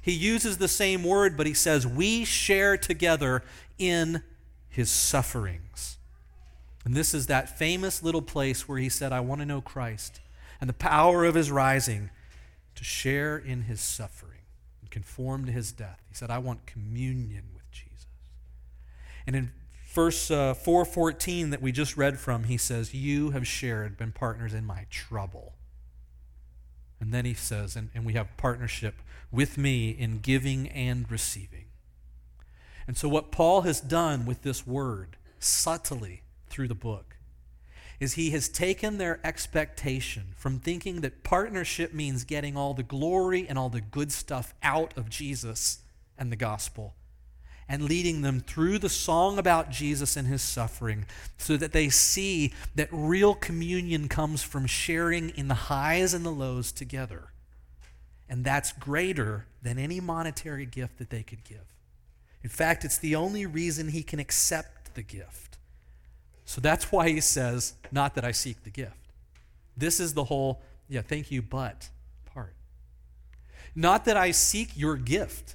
He 0.02 0.12
uses 0.12 0.58
the 0.58 0.68
same 0.68 1.04
word, 1.04 1.36
but 1.36 1.46
he 1.46 1.54
says, 1.54 1.86
We 1.86 2.24
share 2.24 2.76
together 2.76 3.42
in 3.78 4.22
his 4.68 4.90
sufferings. 4.90 5.98
And 6.84 6.94
this 6.94 7.14
is 7.14 7.26
that 7.26 7.58
famous 7.58 8.02
little 8.02 8.22
place 8.22 8.68
where 8.68 8.78
he 8.78 8.88
said, 8.88 9.12
I 9.12 9.20
want 9.20 9.40
to 9.40 9.46
know 9.46 9.60
Christ 9.60 10.20
and 10.60 10.68
the 10.68 10.74
power 10.74 11.24
of 11.24 11.34
his 11.34 11.50
rising 11.50 12.10
to 12.76 12.84
share 12.84 13.36
in 13.36 13.62
his 13.62 13.80
suffering 13.80 14.35
conform 14.96 15.44
to 15.44 15.52
his 15.52 15.72
death. 15.72 16.00
He 16.08 16.14
said, 16.14 16.30
I 16.30 16.38
want 16.38 16.64
communion 16.64 17.42
with 17.52 17.70
Jesus. 17.70 18.06
And 19.26 19.36
in 19.36 19.52
verse 19.92 20.30
uh, 20.30 20.54
414 20.54 21.50
that 21.50 21.60
we 21.60 21.70
just 21.70 21.98
read 21.98 22.18
from, 22.18 22.44
he 22.44 22.56
says, 22.56 22.94
You 22.94 23.32
have 23.32 23.46
shared, 23.46 23.98
been 23.98 24.12
partners 24.12 24.54
in 24.54 24.64
my 24.64 24.86
trouble. 24.88 25.52
And 26.98 27.12
then 27.12 27.26
he 27.26 27.34
says, 27.34 27.76
and, 27.76 27.90
and 27.94 28.06
we 28.06 28.14
have 28.14 28.38
partnership 28.38 28.94
with 29.30 29.58
me 29.58 29.90
in 29.90 30.20
giving 30.20 30.66
and 30.70 31.10
receiving. 31.10 31.66
And 32.86 32.96
so, 32.96 33.06
what 33.06 33.30
Paul 33.30 33.60
has 33.62 33.82
done 33.82 34.24
with 34.24 34.44
this 34.44 34.66
word 34.66 35.18
subtly 35.38 36.22
through 36.48 36.68
the 36.68 36.74
book 36.74 37.15
is 37.98 38.14
he 38.14 38.30
has 38.30 38.48
taken 38.48 38.98
their 38.98 39.20
expectation 39.24 40.34
from 40.36 40.58
thinking 40.58 41.00
that 41.00 41.22
partnership 41.22 41.94
means 41.94 42.24
getting 42.24 42.56
all 42.56 42.74
the 42.74 42.82
glory 42.82 43.46
and 43.48 43.58
all 43.58 43.68
the 43.68 43.80
good 43.80 44.12
stuff 44.12 44.54
out 44.62 44.96
of 44.96 45.08
Jesus 45.08 45.78
and 46.18 46.30
the 46.30 46.36
gospel 46.36 46.94
and 47.68 47.82
leading 47.82 48.22
them 48.22 48.40
through 48.40 48.78
the 48.78 48.88
song 48.88 49.38
about 49.38 49.70
Jesus 49.70 50.16
and 50.16 50.28
his 50.28 50.42
suffering 50.42 51.06
so 51.36 51.56
that 51.56 51.72
they 51.72 51.88
see 51.88 52.52
that 52.74 52.88
real 52.92 53.34
communion 53.34 54.08
comes 54.08 54.42
from 54.42 54.66
sharing 54.66 55.30
in 55.30 55.48
the 55.48 55.54
highs 55.54 56.14
and 56.14 56.24
the 56.24 56.30
lows 56.30 56.70
together. 56.70 57.32
And 58.28 58.44
that's 58.44 58.72
greater 58.72 59.46
than 59.62 59.78
any 59.78 60.00
monetary 60.00 60.66
gift 60.66 60.98
that 60.98 61.10
they 61.10 61.22
could 61.22 61.44
give. 61.44 61.74
In 62.42 62.50
fact, 62.50 62.84
it's 62.84 62.98
the 62.98 63.16
only 63.16 63.46
reason 63.46 63.88
he 63.88 64.02
can 64.02 64.20
accept 64.20 64.94
the 64.94 65.02
gift. 65.02 65.45
So 66.56 66.62
that's 66.62 66.90
why 66.90 67.10
he 67.10 67.20
says, 67.20 67.74
Not 67.92 68.14
that 68.14 68.24
I 68.24 68.32
seek 68.32 68.62
the 68.62 68.70
gift. 68.70 69.12
This 69.76 70.00
is 70.00 70.14
the 70.14 70.24
whole, 70.24 70.62
yeah, 70.88 71.02
thank 71.02 71.30
you, 71.30 71.42
but 71.42 71.90
part. 72.24 72.54
Not 73.74 74.06
that 74.06 74.16
I 74.16 74.30
seek 74.30 74.70
your 74.74 74.96
gift. 74.96 75.54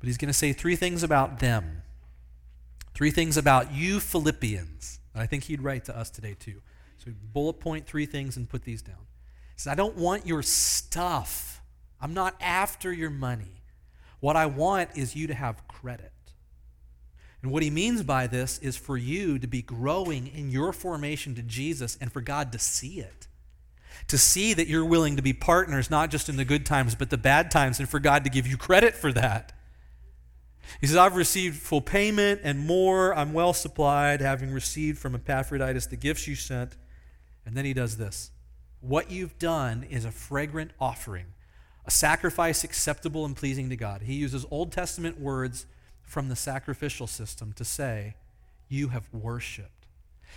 But 0.00 0.08
he's 0.08 0.18
going 0.18 0.26
to 0.26 0.32
say 0.32 0.52
three 0.52 0.74
things 0.74 1.04
about 1.04 1.38
them. 1.38 1.82
Three 2.94 3.12
things 3.12 3.36
about 3.36 3.72
you, 3.72 4.00
Philippians. 4.00 4.98
And 5.14 5.22
I 5.22 5.26
think 5.26 5.44
he'd 5.44 5.62
write 5.62 5.84
to 5.84 5.96
us 5.96 6.10
today, 6.10 6.34
too. 6.36 6.62
So 6.98 7.12
bullet 7.32 7.60
point 7.60 7.86
three 7.86 8.06
things 8.06 8.36
and 8.36 8.48
put 8.48 8.64
these 8.64 8.82
down. 8.82 9.06
He 9.54 9.60
says, 9.60 9.70
I 9.70 9.76
don't 9.76 9.96
want 9.96 10.26
your 10.26 10.42
stuff. 10.42 11.62
I'm 12.00 12.12
not 12.12 12.34
after 12.40 12.92
your 12.92 13.10
money. 13.10 13.62
What 14.18 14.34
I 14.34 14.46
want 14.46 14.90
is 14.96 15.14
you 15.14 15.28
to 15.28 15.34
have 15.34 15.68
credit. 15.68 16.10
And 17.42 17.50
what 17.50 17.64
he 17.64 17.70
means 17.70 18.02
by 18.04 18.28
this 18.28 18.58
is 18.58 18.76
for 18.76 18.96
you 18.96 19.38
to 19.38 19.46
be 19.48 19.62
growing 19.62 20.28
in 20.28 20.50
your 20.50 20.72
formation 20.72 21.34
to 21.34 21.42
Jesus 21.42 21.98
and 22.00 22.12
for 22.12 22.20
God 22.20 22.52
to 22.52 22.58
see 22.58 23.00
it. 23.00 23.26
To 24.08 24.16
see 24.16 24.54
that 24.54 24.68
you're 24.68 24.84
willing 24.84 25.16
to 25.16 25.22
be 25.22 25.32
partners, 25.32 25.90
not 25.90 26.10
just 26.10 26.28
in 26.28 26.36
the 26.36 26.44
good 26.44 26.64
times, 26.64 26.94
but 26.94 27.10
the 27.10 27.18
bad 27.18 27.50
times, 27.50 27.80
and 27.80 27.88
for 27.88 27.98
God 27.98 28.24
to 28.24 28.30
give 28.30 28.46
you 28.46 28.56
credit 28.56 28.94
for 28.94 29.12
that. 29.12 29.52
He 30.80 30.86
says, 30.86 30.96
I've 30.96 31.16
received 31.16 31.56
full 31.56 31.80
payment 31.80 32.40
and 32.44 32.60
more. 32.60 33.14
I'm 33.14 33.32
well 33.32 33.52
supplied, 33.52 34.20
having 34.20 34.52
received 34.52 34.98
from 34.98 35.14
Epaphroditus 35.14 35.86
the 35.86 35.96
gifts 35.96 36.26
you 36.28 36.36
sent. 36.36 36.76
And 37.44 37.56
then 37.56 37.64
he 37.64 37.74
does 37.74 37.96
this 37.96 38.30
What 38.80 39.10
you've 39.10 39.38
done 39.38 39.84
is 39.90 40.04
a 40.04 40.12
fragrant 40.12 40.70
offering, 40.80 41.26
a 41.84 41.90
sacrifice 41.90 42.62
acceptable 42.62 43.24
and 43.24 43.36
pleasing 43.36 43.68
to 43.70 43.76
God. 43.76 44.02
He 44.02 44.14
uses 44.14 44.46
Old 44.50 44.70
Testament 44.70 45.20
words 45.20 45.66
from 46.12 46.28
the 46.28 46.36
sacrificial 46.36 47.06
system 47.06 47.54
to 47.54 47.64
say, 47.64 48.14
You 48.68 48.88
have 48.88 49.08
worshiped. 49.12 49.86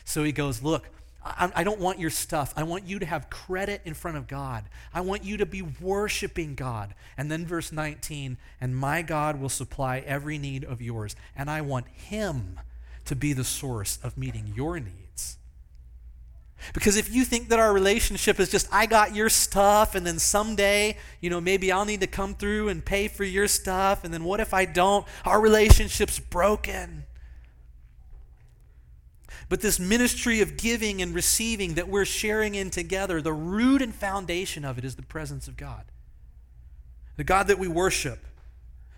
So 0.06 0.24
he 0.24 0.32
goes, 0.32 0.64
Look, 0.64 0.90
I, 1.22 1.52
I, 1.54 1.64
don't 1.66 1.82
want 1.82 2.00
your 2.00 2.10
stuff. 2.10 2.54
I 2.56 2.64
want 2.64 2.86
you 2.86 2.98
to 3.00 3.06
have 3.06 3.30
credit 3.30 3.82
in 3.84 3.94
front 3.94 4.16
of 4.16 4.26
God. 4.28 4.64
I 4.94 5.02
want 5.02 5.26
you 5.26 5.38
to 5.38 5.46
be 5.46 5.62
worshiping 5.62 6.56
God. 6.56 6.94
And 7.18 7.30
then 7.30 7.46
verse 7.46 7.74
19, 7.74 8.38
and 8.62 8.76
my 8.76 9.02
God 9.02 9.40
will 9.40 9.50
supply 9.50 10.00
every 10.00 10.38
need 10.38 10.64
of 10.64 10.82
yours. 10.82 11.16
And 11.36 11.50
I 11.50 11.62
want 11.62 11.88
him 11.90 12.60
to 13.06 13.16
be 13.16 13.34
the 13.34 13.44
source 13.44 14.00
of 14.02 14.18
meeting 14.18 14.54
your 14.56 14.80
needs. 14.80 15.05
Because 16.74 16.98
if 16.98 17.14
you 17.14 17.24
think 17.24 17.50
that 17.50 17.60
our 17.60 17.74
relationship 17.74 18.40
is 18.40 18.50
just, 18.50 18.68
I 18.72 18.86
got 18.86 19.16
your 19.16 19.30
stuff, 19.30 19.96
and 19.96 20.06
then 20.06 20.20
someday, 20.20 20.98
you 21.22 21.30
know, 21.30 21.40
maybe 21.40 21.72
I'll 21.72 21.86
need 21.86 22.02
to 22.02 22.08
come 22.08 22.36
through 22.36 22.70
and 22.70 22.84
pay 22.84 23.08
for 23.08 23.24
your 23.24 23.48
stuff, 23.48 24.04
and 24.04 24.14
then 24.14 24.24
what 24.24 24.40
if 24.40 24.54
I 24.54 24.66
don't? 24.66 25.06
Our 25.26 25.40
relationship's 25.40 26.20
broken. 26.20 27.06
But 29.48 29.62
this 29.62 29.80
ministry 29.80 30.42
of 30.42 30.58
giving 30.58 31.02
and 31.02 31.14
receiving 31.14 31.76
that 31.76 31.88
we're 31.88 32.06
sharing 32.06 32.56
in 32.56 32.72
together, 32.72 33.22
the 33.22 33.34
root 33.34 33.82
and 33.82 33.94
foundation 33.94 34.66
of 34.66 34.78
it 34.78 34.86
is 34.86 34.96
the 34.96 35.04
presence 35.04 35.48
of 35.48 35.56
God. 35.56 35.86
The 37.18 37.24
God 37.24 37.48
that 37.48 37.60
we 37.60 37.68
worship, 37.68 38.26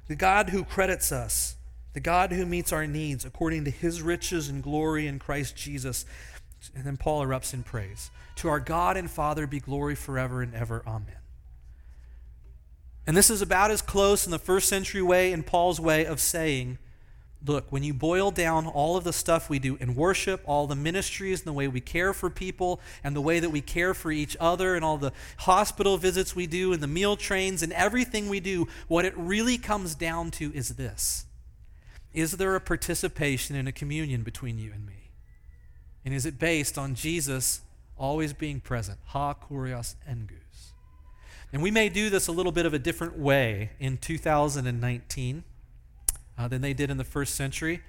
the 0.08 0.16
God 0.16 0.50
who 0.50 0.64
credits 0.64 1.12
us, 1.12 1.56
the 1.94 2.00
God 2.00 2.32
who 2.32 2.46
meets 2.46 2.72
our 2.72 2.88
needs 2.88 3.26
according 3.26 3.66
to 3.66 3.72
his 3.72 4.02
riches 4.02 4.50
and 4.50 4.64
glory 4.64 5.08
in 5.08 5.20
Christ 5.20 5.56
Jesus. 5.56 6.06
And 6.76 6.86
then 6.86 6.98
Paul 6.98 7.24
erupts 7.24 7.54
in 7.54 7.63
praise. 7.63 8.12
To 8.38 8.50
our 8.50 8.60
God 8.60 8.98
and 8.98 9.10
Father 9.10 9.48
be 9.48 9.60
glory 9.60 9.96
forever 9.96 10.41
and 10.41 10.54
ever. 10.54 10.84
Amen. 10.86 11.15
And 13.06 13.15
this 13.15 13.30
is 13.30 13.41
about 13.41 13.72
as 13.72 13.82
close 13.82 14.26
in 14.26 14.32
the 14.32 14.39
first 14.39 14.67
century 14.67 15.02
way, 15.02 15.32
in 15.32 15.43
Paul's 15.43 15.80
way 15.80 16.06
of 16.06 16.20
saying, 16.20 16.78
look, 17.46 17.72
when 17.72 17.84
you 17.84 17.93
boil 17.93 18.32
down 18.32 18.67
all 18.67 18.98
of 18.98 19.04
the 19.04 19.13
stuff 19.13 19.50
we 19.50 19.60
do 19.60 19.78
in 19.78 19.96
worship, 19.96 20.41
all 20.46 20.67
the 20.67 20.76
ministries 20.76 21.39
and 21.39 21.48
the 21.48 21.54
way 21.54 21.67
we 21.67 21.80
care 21.80 22.13
for 22.13 22.30
people 22.30 22.82
and 23.04 23.15
the 23.15 23.22
way 23.22 23.39
that 23.39 23.50
we 23.50 23.62
care 23.62 23.93
for 23.93 24.12
each 24.12 24.36
other 24.39 24.76
and 24.76 24.84
all 24.84 24.98
the 24.98 25.13
hospital 25.38 25.98
visits 25.98 26.36
we 26.36 26.48
do 26.48 26.74
and 26.74 26.82
the 26.82 26.88
meal 26.88 27.15
trains 27.15 27.63
and 27.63 27.72
everything 27.74 28.28
we 28.28 28.39
do, 28.39 28.67
what 28.88 29.06
it 29.06 29.13
really 29.15 29.58
comes 29.58 29.96
down 29.96 30.32
to 30.32 30.52
is 30.54 30.70
this 30.70 31.26
Is 32.13 32.34
there 32.34 32.56
a 32.56 32.62
participation 32.62 33.56
in 33.56 33.67
a 33.67 33.72
communion 33.72 34.24
between 34.24 34.60
you 34.60 34.72
and 34.74 34.86
me? 34.86 34.97
And 36.08 36.15
is 36.15 36.26
it 36.26 36.39
based 36.39 36.78
on 36.78 36.96
Jesus 36.96 37.60
always 37.98 38.32
being 38.32 38.62
present? 38.62 38.98
Ha, 39.08 39.34
kurios, 39.34 39.96
engus. 40.10 40.72
And 41.52 41.62
we 41.62 41.70
may 41.70 41.89
do 41.89 42.10
this 42.10 42.28
a 42.28 42.32
little 42.32 42.54
bit 42.54 42.65
of 42.65 42.74
a 42.74 42.80
different 42.80 43.20
way 43.20 43.72
in 43.78 43.98
2019 43.98 45.43
uh, 46.38 46.48
than 46.48 46.62
they 46.62 46.72
did 46.72 46.89
in 46.89 46.96
the 46.96 47.04
first 47.04 47.36
century, 47.36 47.82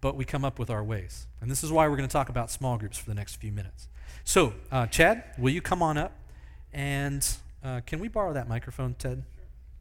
but 0.00 0.14
we 0.14 0.24
come 0.24 0.44
up 0.44 0.60
with 0.60 0.70
our 0.70 0.84
ways. 0.84 1.26
And 1.40 1.50
this 1.50 1.64
is 1.64 1.72
why 1.72 1.88
we're 1.88 1.96
going 1.96 2.08
to 2.08 2.12
talk 2.12 2.28
about 2.28 2.48
small 2.48 2.78
groups 2.78 2.96
for 2.96 3.06
the 3.06 3.14
next 3.16 3.40
few 3.40 3.50
minutes. 3.50 3.88
So, 4.22 4.52
uh, 4.70 4.86
Chad, 4.86 5.24
will 5.36 5.50
you 5.50 5.60
come 5.60 5.82
on 5.82 5.98
up? 5.98 6.12
And 6.72 7.26
uh, 7.64 7.80
can 7.84 7.98
we 7.98 8.06
borrow 8.06 8.32
that 8.34 8.48
microphone, 8.48 8.94
Ted? 8.94 9.24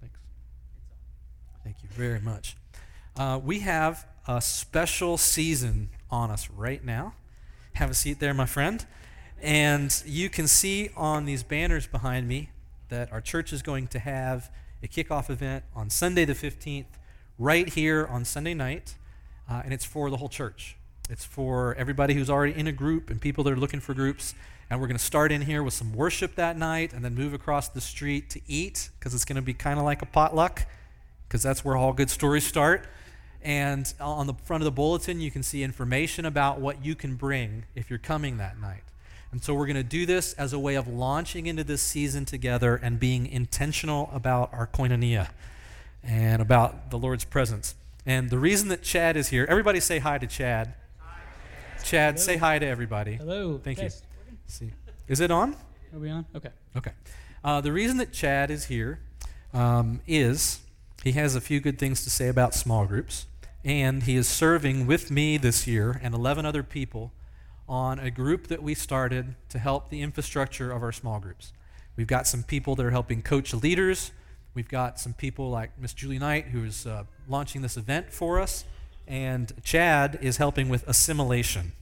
Thanks. 0.01 0.17
Thank 1.63 1.75
you 1.83 1.89
very 1.89 2.19
much. 2.19 2.57
Uh, 3.15 3.39
we 3.43 3.59
have 3.59 4.07
a 4.27 4.41
special 4.41 5.15
season 5.15 5.89
on 6.09 6.31
us 6.31 6.49
right 6.49 6.83
now. 6.83 7.13
Have 7.77 7.89
a 7.89 7.95
seat 7.95 8.19
there, 8.19 8.35
my 8.35 8.45
friend. 8.45 8.85
And 9.41 10.03
you 10.05 10.29
can 10.29 10.47
see 10.47 10.91
on 10.95 11.25
these 11.25 11.41
banners 11.41 11.87
behind 11.87 12.27
me 12.27 12.49
that 12.89 13.11
our 13.11 13.19
church 13.19 13.51
is 13.51 13.63
going 13.63 13.87
to 13.87 13.99
have 13.99 14.51
a 14.83 14.87
kickoff 14.87 15.31
event 15.31 15.63
on 15.75 15.89
Sunday 15.89 16.23
the 16.23 16.33
15th, 16.33 16.85
right 17.39 17.67
here 17.67 18.05
on 18.05 18.25
Sunday 18.25 18.53
night. 18.53 18.93
Uh, 19.49 19.63
and 19.65 19.73
it's 19.73 19.85
for 19.85 20.11
the 20.11 20.17
whole 20.17 20.29
church. 20.29 20.77
It's 21.09 21.25
for 21.25 21.73
everybody 21.73 22.13
who's 22.13 22.29
already 22.29 22.53
in 22.53 22.67
a 22.67 22.71
group 22.71 23.09
and 23.09 23.19
people 23.19 23.43
that 23.45 23.51
are 23.51 23.57
looking 23.57 23.79
for 23.79 23.95
groups. 23.95 24.35
And 24.69 24.79
we're 24.79 24.87
going 24.87 24.99
to 24.99 25.03
start 25.03 25.31
in 25.31 25.41
here 25.41 25.63
with 25.63 25.73
some 25.73 25.93
worship 25.93 26.35
that 26.35 26.55
night 26.55 26.93
and 26.93 27.03
then 27.03 27.15
move 27.15 27.33
across 27.33 27.69
the 27.69 27.81
street 27.81 28.29
to 28.29 28.41
eat 28.47 28.91
because 28.99 29.15
it's 29.15 29.25
going 29.25 29.37
to 29.37 29.41
be 29.41 29.55
kind 29.55 29.79
of 29.79 29.85
like 29.85 30.03
a 30.03 30.05
potluck 30.05 30.67
because 31.27 31.41
that's 31.41 31.65
where 31.65 31.75
all 31.75 31.91
good 31.91 32.11
stories 32.11 32.45
start. 32.45 32.85
And 33.43 33.93
on 33.99 34.25
the 34.25 34.33
front 34.33 34.63
of 34.63 34.65
the 34.65 34.71
bulletin, 34.71 35.19
you 35.19 35.29
can 35.29 35.43
see 35.43 35.63
information 35.63 36.25
about 36.25 36.61
what 36.61 36.83
you 36.83 36.95
can 36.95 37.15
bring 37.15 37.65
if 37.75 37.89
you're 37.89 37.99
coming 37.99 38.37
that 38.37 38.59
night. 38.59 38.83
And 39.33 39.43
so 39.43 39.53
we're 39.53 39.65
going 39.65 39.75
to 39.75 39.83
do 39.83 40.05
this 40.05 40.33
as 40.33 40.53
a 40.53 40.59
way 40.59 40.75
of 40.75 40.87
launching 40.87 41.47
into 41.47 41.63
this 41.63 41.81
season 41.81 42.23
together 42.23 42.75
and 42.75 42.99
being 42.99 43.27
intentional 43.27 44.09
about 44.13 44.53
our 44.53 44.67
koinonia 44.67 45.29
and 46.03 46.41
about 46.41 46.89
the 46.89 46.97
Lord's 46.97 47.25
presence. 47.25 47.75
And 48.05 48.29
the 48.29 48.39
reason 48.39 48.69
that 48.69 48.81
Chad 48.81 49.17
is 49.17 49.29
here, 49.29 49.45
everybody 49.49 49.81
say 49.81 49.99
hi 49.99 50.17
to 50.19 50.27
Chad. 50.27 50.73
Hi, 50.99 51.83
Chad, 51.83 52.15
Hello. 52.15 52.25
say 52.25 52.37
hi 52.37 52.59
to 52.59 52.65
everybody. 52.65 53.15
Hello. 53.15 53.57
Thank 53.57 53.81
you. 53.81 53.89
See, 54.47 54.71
is 55.07 55.19
it 55.19 55.31
on? 55.31 55.55
Are 55.93 55.99
we 55.99 56.09
on? 56.09 56.25
Okay. 56.35 56.49
Okay. 56.77 56.91
Uh, 57.43 57.59
the 57.59 57.73
reason 57.73 57.97
that 57.97 58.13
Chad 58.13 58.49
is 58.51 58.65
here 58.65 58.99
um, 59.53 59.99
is 60.07 60.59
he 61.03 61.13
has 61.13 61.35
a 61.35 61.41
few 61.41 61.59
good 61.59 61.77
things 61.77 62.03
to 62.03 62.09
say 62.09 62.29
about 62.29 62.53
small 62.53 62.85
groups 62.85 63.25
and 63.63 64.03
he 64.03 64.15
is 64.15 64.27
serving 64.27 64.85
with 64.85 65.09
me 65.09 65.37
this 65.37 65.65
year 65.67 65.99
and 66.03 66.13
11 66.13 66.45
other 66.45 66.63
people 66.63 67.11
on 67.67 67.97
a 67.97 68.11
group 68.11 68.47
that 68.47 68.61
we 68.61 68.73
started 68.73 69.35
to 69.49 69.57
help 69.57 69.89
the 69.89 70.01
infrastructure 70.01 70.71
of 70.71 70.83
our 70.83 70.91
small 70.91 71.19
groups. 71.19 71.53
We've 71.95 72.07
got 72.07 72.27
some 72.27 72.43
people 72.43 72.75
that 72.75 72.85
are 72.85 72.91
helping 72.91 73.21
coach 73.21 73.53
leaders. 73.53 74.11
We've 74.53 74.67
got 74.67 74.99
some 74.99 75.13
people 75.13 75.49
like 75.49 75.71
Miss 75.79 75.93
Julie 75.93 76.19
Knight, 76.19 76.47
who 76.47 76.63
is 76.65 76.85
uh, 76.85 77.05
launching 77.27 77.61
this 77.61 77.77
event 77.77 78.11
for 78.11 78.39
us. 78.39 78.65
And 79.07 79.51
Chad 79.63 80.19
is 80.21 80.37
helping 80.37 80.69
with 80.69 80.87
assimilation, 80.87 81.73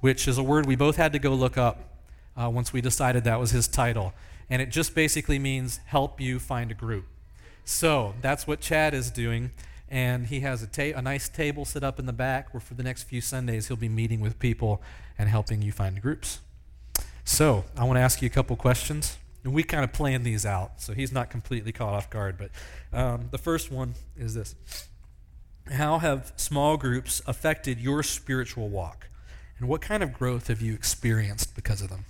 which 0.00 0.26
is 0.26 0.38
a 0.38 0.42
word 0.42 0.66
we 0.66 0.76
both 0.76 0.96
had 0.96 1.12
to 1.12 1.18
go 1.18 1.34
look 1.34 1.58
up 1.58 1.98
uh, 2.36 2.48
once 2.48 2.72
we 2.72 2.80
decided 2.80 3.24
that 3.24 3.38
was 3.38 3.50
his 3.50 3.68
title. 3.68 4.14
And 4.48 4.62
it 4.62 4.70
just 4.70 4.94
basically 4.94 5.38
means 5.38 5.80
help 5.86 6.20
you 6.20 6.38
find 6.38 6.70
a 6.70 6.74
group. 6.74 7.06
So 7.64 8.14
that's 8.20 8.46
what 8.46 8.60
Chad 8.60 8.94
is 8.94 9.10
doing 9.10 9.50
and 9.90 10.26
he 10.26 10.40
has 10.40 10.62
a, 10.62 10.66
ta- 10.66 10.96
a 10.98 11.02
nice 11.02 11.28
table 11.28 11.64
set 11.64 11.82
up 11.82 11.98
in 11.98 12.06
the 12.06 12.12
back 12.12 12.54
where 12.54 12.60
for 12.60 12.74
the 12.74 12.82
next 12.82 13.02
few 13.04 13.20
Sundays 13.20 13.68
he'll 13.68 13.76
be 13.76 13.88
meeting 13.88 14.20
with 14.20 14.38
people 14.38 14.80
and 15.18 15.28
helping 15.28 15.62
you 15.62 15.72
find 15.72 16.00
groups. 16.00 16.40
So 17.24 17.64
I 17.76 17.84
want 17.84 17.96
to 17.96 18.00
ask 18.00 18.22
you 18.22 18.26
a 18.26 18.30
couple 18.30 18.56
questions. 18.56 19.16
And 19.42 19.54
we 19.54 19.62
kind 19.62 19.84
of 19.84 19.92
plan 19.92 20.22
these 20.22 20.44
out, 20.44 20.82
so 20.82 20.92
he's 20.92 21.12
not 21.12 21.30
completely 21.30 21.72
caught 21.72 21.94
off 21.94 22.10
guard. 22.10 22.36
But 22.36 22.50
um, 22.92 23.28
the 23.30 23.38
first 23.38 23.72
one 23.72 23.94
is 24.16 24.34
this 24.34 24.54
How 25.72 25.98
have 25.98 26.32
small 26.36 26.76
groups 26.76 27.22
affected 27.26 27.80
your 27.80 28.02
spiritual 28.02 28.68
walk? 28.68 29.08
And 29.58 29.68
what 29.68 29.80
kind 29.80 30.02
of 30.02 30.12
growth 30.12 30.48
have 30.48 30.60
you 30.60 30.74
experienced 30.74 31.54
because 31.54 31.80
of 31.80 31.88
them? 31.88 32.04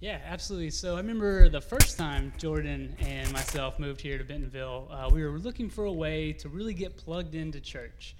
Yeah, 0.00 0.20
absolutely. 0.24 0.70
So 0.70 0.94
I 0.94 0.98
remember 0.98 1.48
the 1.48 1.60
first 1.60 1.98
time 1.98 2.32
Jordan 2.38 2.94
and 3.00 3.32
myself 3.32 3.80
moved 3.80 4.00
here 4.00 4.16
to 4.16 4.22
Bentonville, 4.22 4.86
uh, 4.92 5.10
we 5.12 5.24
were 5.24 5.40
looking 5.40 5.68
for 5.68 5.86
a 5.86 5.92
way 5.92 6.32
to 6.34 6.48
really 6.48 6.72
get 6.72 6.96
plugged 6.96 7.34
into 7.34 7.60
church. 7.60 8.14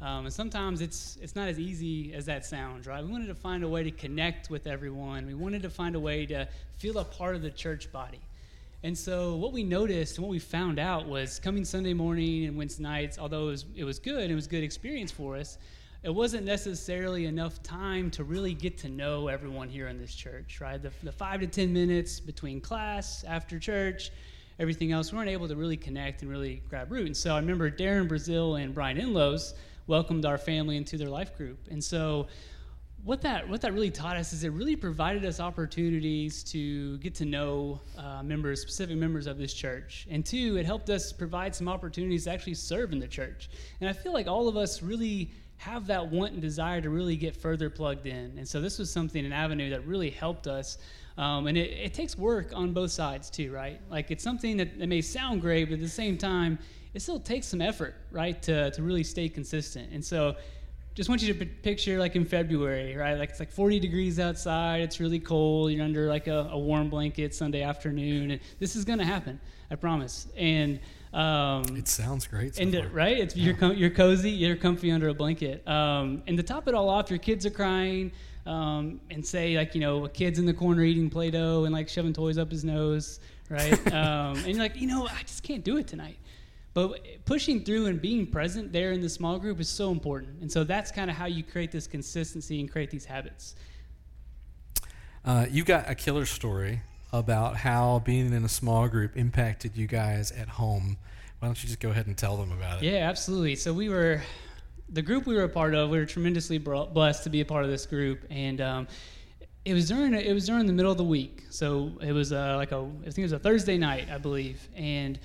Um, 0.00 0.26
and 0.26 0.32
sometimes 0.32 0.80
it's 0.80 1.18
it's 1.20 1.34
not 1.34 1.48
as 1.48 1.58
easy 1.58 2.14
as 2.14 2.26
that 2.26 2.46
sounds, 2.46 2.86
right? 2.86 3.04
We 3.04 3.10
wanted 3.10 3.26
to 3.26 3.34
find 3.34 3.64
a 3.64 3.68
way 3.68 3.82
to 3.82 3.90
connect 3.90 4.48
with 4.48 4.68
everyone. 4.68 5.26
We 5.26 5.34
wanted 5.34 5.62
to 5.62 5.70
find 5.70 5.96
a 5.96 6.00
way 6.00 6.24
to 6.26 6.46
feel 6.78 6.98
a 6.98 7.04
part 7.04 7.34
of 7.34 7.42
the 7.42 7.50
church 7.50 7.90
body. 7.90 8.20
And 8.84 8.96
so 8.96 9.34
what 9.34 9.52
we 9.52 9.64
noticed 9.64 10.18
and 10.18 10.24
what 10.26 10.30
we 10.30 10.38
found 10.38 10.78
out 10.78 11.08
was 11.08 11.40
coming 11.40 11.64
Sunday 11.64 11.94
morning 11.94 12.44
and 12.44 12.56
Wednesday 12.56 12.84
nights, 12.84 13.18
although 13.18 13.48
it 13.48 13.50
was, 13.50 13.64
it 13.76 13.84
was 13.84 13.98
good, 13.98 14.30
it 14.30 14.34
was 14.34 14.46
a 14.46 14.50
good 14.50 14.62
experience 14.62 15.10
for 15.10 15.36
us, 15.36 15.58
it 16.04 16.14
wasn't 16.14 16.44
necessarily 16.44 17.24
enough 17.24 17.62
time 17.62 18.10
to 18.10 18.24
really 18.24 18.52
get 18.52 18.76
to 18.76 18.90
know 18.90 19.28
everyone 19.28 19.70
here 19.70 19.88
in 19.88 19.98
this 19.98 20.14
church, 20.14 20.60
right? 20.60 20.80
The, 20.80 20.92
the 21.02 21.10
five 21.10 21.40
to 21.40 21.46
10 21.46 21.72
minutes 21.72 22.20
between 22.20 22.60
class, 22.60 23.24
after 23.26 23.58
church, 23.58 24.10
everything 24.58 24.92
else, 24.92 25.10
we 25.10 25.16
weren't 25.16 25.30
able 25.30 25.48
to 25.48 25.56
really 25.56 25.78
connect 25.78 26.20
and 26.20 26.30
really 26.30 26.62
grab 26.68 26.92
root. 26.92 27.06
And 27.06 27.16
so 27.16 27.34
I 27.34 27.38
remember 27.38 27.70
Darren 27.70 28.06
Brazil 28.06 28.56
and 28.56 28.74
Brian 28.74 28.98
Inlows 28.98 29.54
welcomed 29.86 30.26
our 30.26 30.36
family 30.36 30.76
into 30.76 30.98
their 30.98 31.08
life 31.08 31.38
group. 31.38 31.58
And 31.70 31.82
so 31.82 32.26
what 33.02 33.22
that 33.22 33.48
what 33.48 33.60
that 33.62 33.72
really 33.72 33.90
taught 33.90 34.16
us 34.16 34.32
is 34.34 34.44
it 34.44 34.52
really 34.52 34.76
provided 34.76 35.24
us 35.24 35.40
opportunities 35.40 36.42
to 36.44 36.98
get 36.98 37.14
to 37.14 37.24
know 37.24 37.80
uh, 37.98 38.22
members, 38.22 38.60
specific 38.60 38.96
members 38.96 39.26
of 39.26 39.36
this 39.36 39.52
church, 39.52 40.06
and 40.10 40.24
two, 40.24 40.56
it 40.56 40.64
helped 40.64 40.88
us 40.88 41.12
provide 41.12 41.54
some 41.54 41.68
opportunities 41.68 42.24
to 42.24 42.30
actually 42.30 42.54
serve 42.54 42.92
in 42.92 42.98
the 42.98 43.06
church. 43.06 43.50
And 43.80 43.90
I 43.90 43.92
feel 43.92 44.14
like 44.14 44.26
all 44.26 44.48
of 44.48 44.56
us 44.56 44.82
really 44.82 45.30
have 45.56 45.86
that 45.86 46.06
want 46.06 46.32
and 46.32 46.42
desire 46.42 46.80
to 46.80 46.90
really 46.90 47.16
get 47.16 47.36
further 47.36 47.70
plugged 47.70 48.06
in. 48.06 48.36
And 48.36 48.46
so 48.46 48.60
this 48.60 48.78
was 48.78 48.90
something, 48.90 49.24
an 49.24 49.32
avenue 49.32 49.70
that 49.70 49.86
really 49.86 50.10
helped 50.10 50.46
us. 50.46 50.78
Um, 51.16 51.46
and 51.46 51.56
it, 51.56 51.70
it, 51.70 51.94
takes 51.94 52.18
work 52.18 52.52
on 52.54 52.72
both 52.72 52.90
sides 52.90 53.30
too, 53.30 53.52
right? 53.52 53.80
Like 53.88 54.10
it's 54.10 54.24
something 54.24 54.56
that, 54.56 54.78
that 54.78 54.88
may 54.88 55.00
sound 55.00 55.40
great, 55.40 55.66
but 55.66 55.74
at 55.74 55.80
the 55.80 55.88
same 55.88 56.18
time, 56.18 56.58
it 56.92 57.02
still 57.02 57.20
takes 57.20 57.46
some 57.46 57.60
effort, 57.60 57.94
right, 58.10 58.40
to, 58.42 58.70
to 58.72 58.82
really 58.82 59.04
stay 59.04 59.28
consistent. 59.28 59.92
And 59.92 60.04
so 60.04 60.36
just 60.94 61.08
want 61.08 61.22
you 61.22 61.32
to 61.32 61.38
p- 61.38 61.46
picture 61.46 61.98
like 61.98 62.14
in 62.14 62.24
February, 62.24 62.96
right? 62.96 63.18
Like 63.18 63.30
it's 63.30 63.40
like 63.40 63.50
40 63.50 63.80
degrees 63.80 64.20
outside, 64.20 64.80
it's 64.80 65.00
really 65.00 65.18
cold, 65.18 65.72
you're 65.72 65.84
under 65.84 66.08
like 66.08 66.28
a, 66.28 66.48
a 66.50 66.58
warm 66.58 66.88
blanket 66.88 67.34
Sunday 67.34 67.62
afternoon, 67.62 68.32
and 68.32 68.40
this 68.60 68.76
is 68.76 68.84
going 68.84 69.00
to 69.00 69.04
happen, 69.04 69.40
I 69.70 69.74
promise. 69.76 70.28
And 70.36 70.80
um, 71.14 71.76
it 71.76 71.86
sounds 71.86 72.26
great. 72.26 72.56
So 72.56 72.62
and 72.62 72.74
it, 72.74 72.92
right, 72.92 73.16
it's 73.16 73.36
yeah. 73.36 73.44
you're 73.44 73.54
com- 73.54 73.76
you're 73.76 73.90
cozy, 73.90 74.30
you're 74.30 74.56
comfy 74.56 74.90
under 74.90 75.08
a 75.08 75.14
blanket. 75.14 75.66
Um, 75.66 76.22
and 76.26 76.36
to 76.36 76.42
top 76.42 76.66
it 76.66 76.74
all 76.74 76.88
off, 76.88 77.08
your 77.08 77.20
kids 77.20 77.46
are 77.46 77.50
crying, 77.50 78.10
um, 78.46 79.00
and 79.10 79.24
say 79.24 79.56
like 79.56 79.76
you 79.76 79.80
know 79.80 80.04
a 80.04 80.08
kid's 80.08 80.40
in 80.40 80.46
the 80.46 80.52
corner 80.52 80.82
eating 80.82 81.08
Play-Doh 81.08 81.64
and 81.64 81.72
like 81.72 81.88
shoving 81.88 82.12
toys 82.12 82.36
up 82.36 82.50
his 82.50 82.64
nose, 82.64 83.20
right? 83.48 83.80
Um, 83.94 84.36
and 84.38 84.48
you're 84.48 84.58
like, 84.58 84.76
you 84.76 84.88
know, 84.88 85.06
I 85.06 85.22
just 85.22 85.44
can't 85.44 85.62
do 85.62 85.76
it 85.76 85.86
tonight. 85.86 86.18
But 86.72 87.00
pushing 87.24 87.64
through 87.64 87.86
and 87.86 88.02
being 88.02 88.26
present 88.26 88.72
there 88.72 88.90
in 88.90 89.00
the 89.00 89.08
small 89.08 89.38
group 89.38 89.60
is 89.60 89.68
so 89.68 89.92
important. 89.92 90.40
And 90.40 90.50
so 90.50 90.64
that's 90.64 90.90
kind 90.90 91.08
of 91.08 91.16
how 91.16 91.26
you 91.26 91.44
create 91.44 91.70
this 91.70 91.86
consistency 91.86 92.58
and 92.58 92.68
create 92.68 92.90
these 92.90 93.04
habits. 93.04 93.54
Uh, 95.24 95.46
you 95.48 95.62
got 95.62 95.88
a 95.88 95.94
killer 95.94 96.26
story 96.26 96.80
about 97.18 97.56
how 97.56 98.02
being 98.04 98.32
in 98.32 98.44
a 98.44 98.48
small 98.48 98.88
group 98.88 99.16
impacted 99.16 99.76
you 99.76 99.86
guys 99.86 100.32
at 100.32 100.48
home. 100.48 100.96
Why 101.38 101.48
don't 101.48 101.62
you 101.62 101.68
just 101.68 101.78
go 101.78 101.90
ahead 101.90 102.08
and 102.08 102.18
tell 102.18 102.36
them 102.36 102.50
about 102.50 102.82
it? 102.82 102.90
Yeah, 102.90 103.08
absolutely. 103.08 103.54
So 103.54 103.72
we 103.72 103.88
were 103.88 104.20
the 104.88 105.02
group 105.02 105.24
we 105.26 105.34
were 105.34 105.44
a 105.44 105.48
part 105.48 105.74
of, 105.74 105.90
we 105.90 105.98
were 105.98 106.06
tremendously 106.06 106.58
blessed 106.58 107.22
to 107.24 107.30
be 107.30 107.40
a 107.40 107.44
part 107.44 107.64
of 107.64 107.70
this 107.70 107.86
group, 107.86 108.24
and 108.30 108.60
um, 108.60 108.88
it 109.64 109.74
was 109.74 109.88
during 109.88 110.12
it 110.12 110.34
was 110.34 110.46
during 110.46 110.66
the 110.66 110.72
middle 110.72 110.90
of 110.90 110.98
the 110.98 111.04
week. 111.04 111.44
So 111.50 111.92
it 112.00 112.12
was 112.12 112.32
uh, 112.32 112.56
like 112.56 112.72
a 112.72 112.78
I 112.78 113.04
think 113.04 113.18
it 113.18 113.22
was 113.22 113.32
a 113.32 113.38
Thursday 113.38 113.78
night, 113.78 114.08
I 114.10 114.18
believe, 114.18 114.68
and 114.74 115.18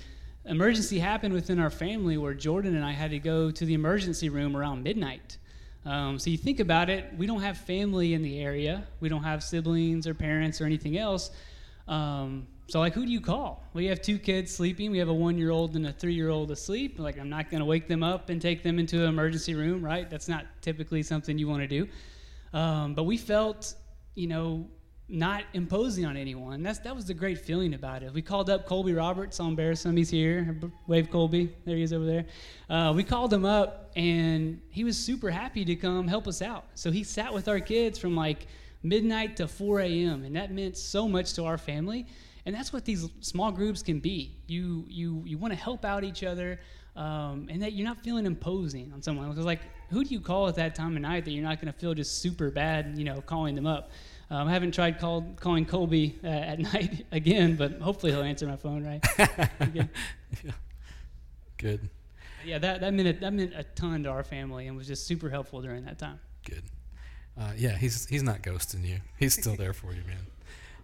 emergency 0.44 0.98
happened 1.00 1.34
within 1.34 1.58
our 1.58 1.70
family 1.70 2.16
where 2.18 2.34
Jordan 2.34 2.76
and 2.76 2.84
I 2.84 2.92
had 2.92 3.10
to 3.10 3.18
go 3.18 3.50
to 3.50 3.64
the 3.64 3.74
emergency 3.74 4.28
room 4.28 4.56
around 4.56 4.84
midnight. 4.84 5.38
Um, 5.84 6.18
so 6.18 6.30
you 6.30 6.36
think 6.36 6.60
about 6.60 6.90
it, 6.90 7.06
we 7.16 7.26
don't 7.26 7.40
have 7.40 7.56
family 7.56 8.14
in 8.14 8.22
the 8.22 8.38
area. 8.38 8.86
We 9.00 9.08
don't 9.08 9.24
have 9.24 9.42
siblings 9.42 10.06
or 10.06 10.14
parents 10.14 10.60
or 10.60 10.66
anything 10.66 10.98
else. 10.98 11.30
Um, 11.88 12.46
so 12.68 12.78
like, 12.78 12.92
who 12.94 13.04
do 13.04 13.10
you 13.10 13.20
call? 13.20 13.64
We 13.72 13.86
have 13.86 14.00
two 14.00 14.18
kids 14.18 14.54
sleeping. 14.54 14.92
We 14.92 14.98
have 14.98 15.08
a 15.08 15.14
one-year-old 15.14 15.74
and 15.74 15.86
a 15.86 15.92
three-year-old 15.92 16.52
asleep. 16.52 17.00
Like, 17.00 17.18
I'm 17.18 17.28
not 17.28 17.50
going 17.50 17.58
to 17.58 17.64
wake 17.64 17.88
them 17.88 18.04
up 18.04 18.30
and 18.30 18.40
take 18.40 18.62
them 18.62 18.78
into 18.78 19.02
an 19.02 19.08
emergency 19.08 19.54
room, 19.54 19.84
right? 19.84 20.08
That's 20.08 20.28
not 20.28 20.46
typically 20.60 21.02
something 21.02 21.36
you 21.36 21.48
want 21.48 21.62
to 21.62 21.66
do. 21.66 21.88
Um, 22.52 22.94
but 22.94 23.04
we 23.04 23.16
felt, 23.16 23.74
you 24.14 24.28
know, 24.28 24.68
not 25.10 25.42
imposing 25.54 26.06
on 26.06 26.16
anyone. 26.16 26.62
That's 26.62 26.78
that 26.80 26.94
was 26.94 27.04
the 27.04 27.14
great 27.14 27.38
feeling 27.38 27.74
about 27.74 28.04
it. 28.04 28.14
We 28.14 28.22
called 28.22 28.48
up 28.48 28.66
Colby 28.66 28.92
Roberts 28.92 29.40
on 29.40 29.56
Bear 29.56 29.74
He's 29.74 30.08
here. 30.08 30.56
Wave 30.86 31.10
Colby. 31.10 31.52
There 31.64 31.76
he 31.76 31.82
is 31.82 31.92
over 31.92 32.06
there. 32.06 32.26
Uh, 32.68 32.92
we 32.94 33.02
called 33.02 33.32
him 33.32 33.44
up, 33.44 33.90
and 33.96 34.60
he 34.70 34.84
was 34.84 34.96
super 34.96 35.30
happy 35.30 35.64
to 35.64 35.74
come 35.74 36.06
help 36.06 36.28
us 36.28 36.40
out. 36.40 36.66
So 36.74 36.92
he 36.92 37.02
sat 37.02 37.34
with 37.34 37.48
our 37.48 37.58
kids 37.58 37.98
from 37.98 38.14
like 38.14 38.46
midnight 38.82 39.36
to 39.36 39.48
4 39.48 39.80
a.m., 39.80 40.24
and 40.24 40.36
that 40.36 40.52
meant 40.52 40.76
so 40.76 41.08
much 41.08 41.34
to 41.34 41.44
our 41.44 41.58
family. 41.58 42.06
And 42.46 42.54
that's 42.54 42.72
what 42.72 42.84
these 42.84 43.08
small 43.20 43.52
groups 43.52 43.82
can 43.82 44.00
be. 44.00 44.36
You 44.46 44.86
you 44.88 45.22
you 45.26 45.36
want 45.36 45.52
to 45.52 45.58
help 45.58 45.84
out 45.84 46.04
each 46.04 46.24
other, 46.24 46.58
um, 46.96 47.48
and 47.50 47.62
that 47.62 47.74
you're 47.74 47.86
not 47.86 48.02
feeling 48.02 48.24
imposing 48.24 48.92
on 48.94 49.02
someone. 49.02 49.28
Because 49.28 49.44
like, 49.44 49.60
who 49.90 50.02
do 50.04 50.14
you 50.14 50.20
call 50.20 50.48
at 50.48 50.54
that 50.54 50.74
time 50.74 50.96
of 50.96 51.02
night 51.02 51.24
that 51.26 51.32
you're 51.32 51.44
not 51.44 51.60
going 51.60 51.72
to 51.72 51.78
feel 51.78 51.92
just 51.92 52.18
super 52.18 52.50
bad, 52.50 52.96
you 52.96 53.04
know, 53.04 53.20
calling 53.20 53.54
them 53.54 53.66
up? 53.66 53.90
Um, 54.30 54.46
I 54.46 54.52
haven't 54.52 54.72
tried 54.72 55.00
called, 55.00 55.40
calling 55.40 55.66
Colby 55.66 56.18
uh, 56.22 56.28
at 56.28 56.58
night 56.72 57.04
again, 57.10 57.56
but 57.56 57.80
hopefully 57.80 58.12
he'll 58.12 58.22
answer 58.22 58.46
my 58.46 58.56
phone, 58.56 58.84
right? 58.84 59.04
yeah. 59.74 59.84
Good. 61.58 61.90
Yeah, 62.44 62.58
that, 62.58 62.80
that, 62.80 62.94
meant 62.94 63.08
a, 63.08 63.12
that 63.20 63.32
meant 63.32 63.52
a 63.54 63.64
ton 63.64 64.04
to 64.04 64.08
our 64.08 64.22
family 64.22 64.68
and 64.68 64.76
was 64.76 64.86
just 64.86 65.06
super 65.06 65.28
helpful 65.28 65.60
during 65.60 65.84
that 65.84 65.98
time. 65.98 66.20
Good. 66.44 66.62
Uh, 67.40 67.52
yeah, 67.56 67.76
he's, 67.76 68.06
he's 68.06 68.22
not 68.22 68.42
ghosting 68.42 68.86
you. 68.86 68.98
He's 69.18 69.32
still 69.32 69.56
there 69.56 69.72
for 69.72 69.94
you, 69.94 70.02
man. 70.06 70.26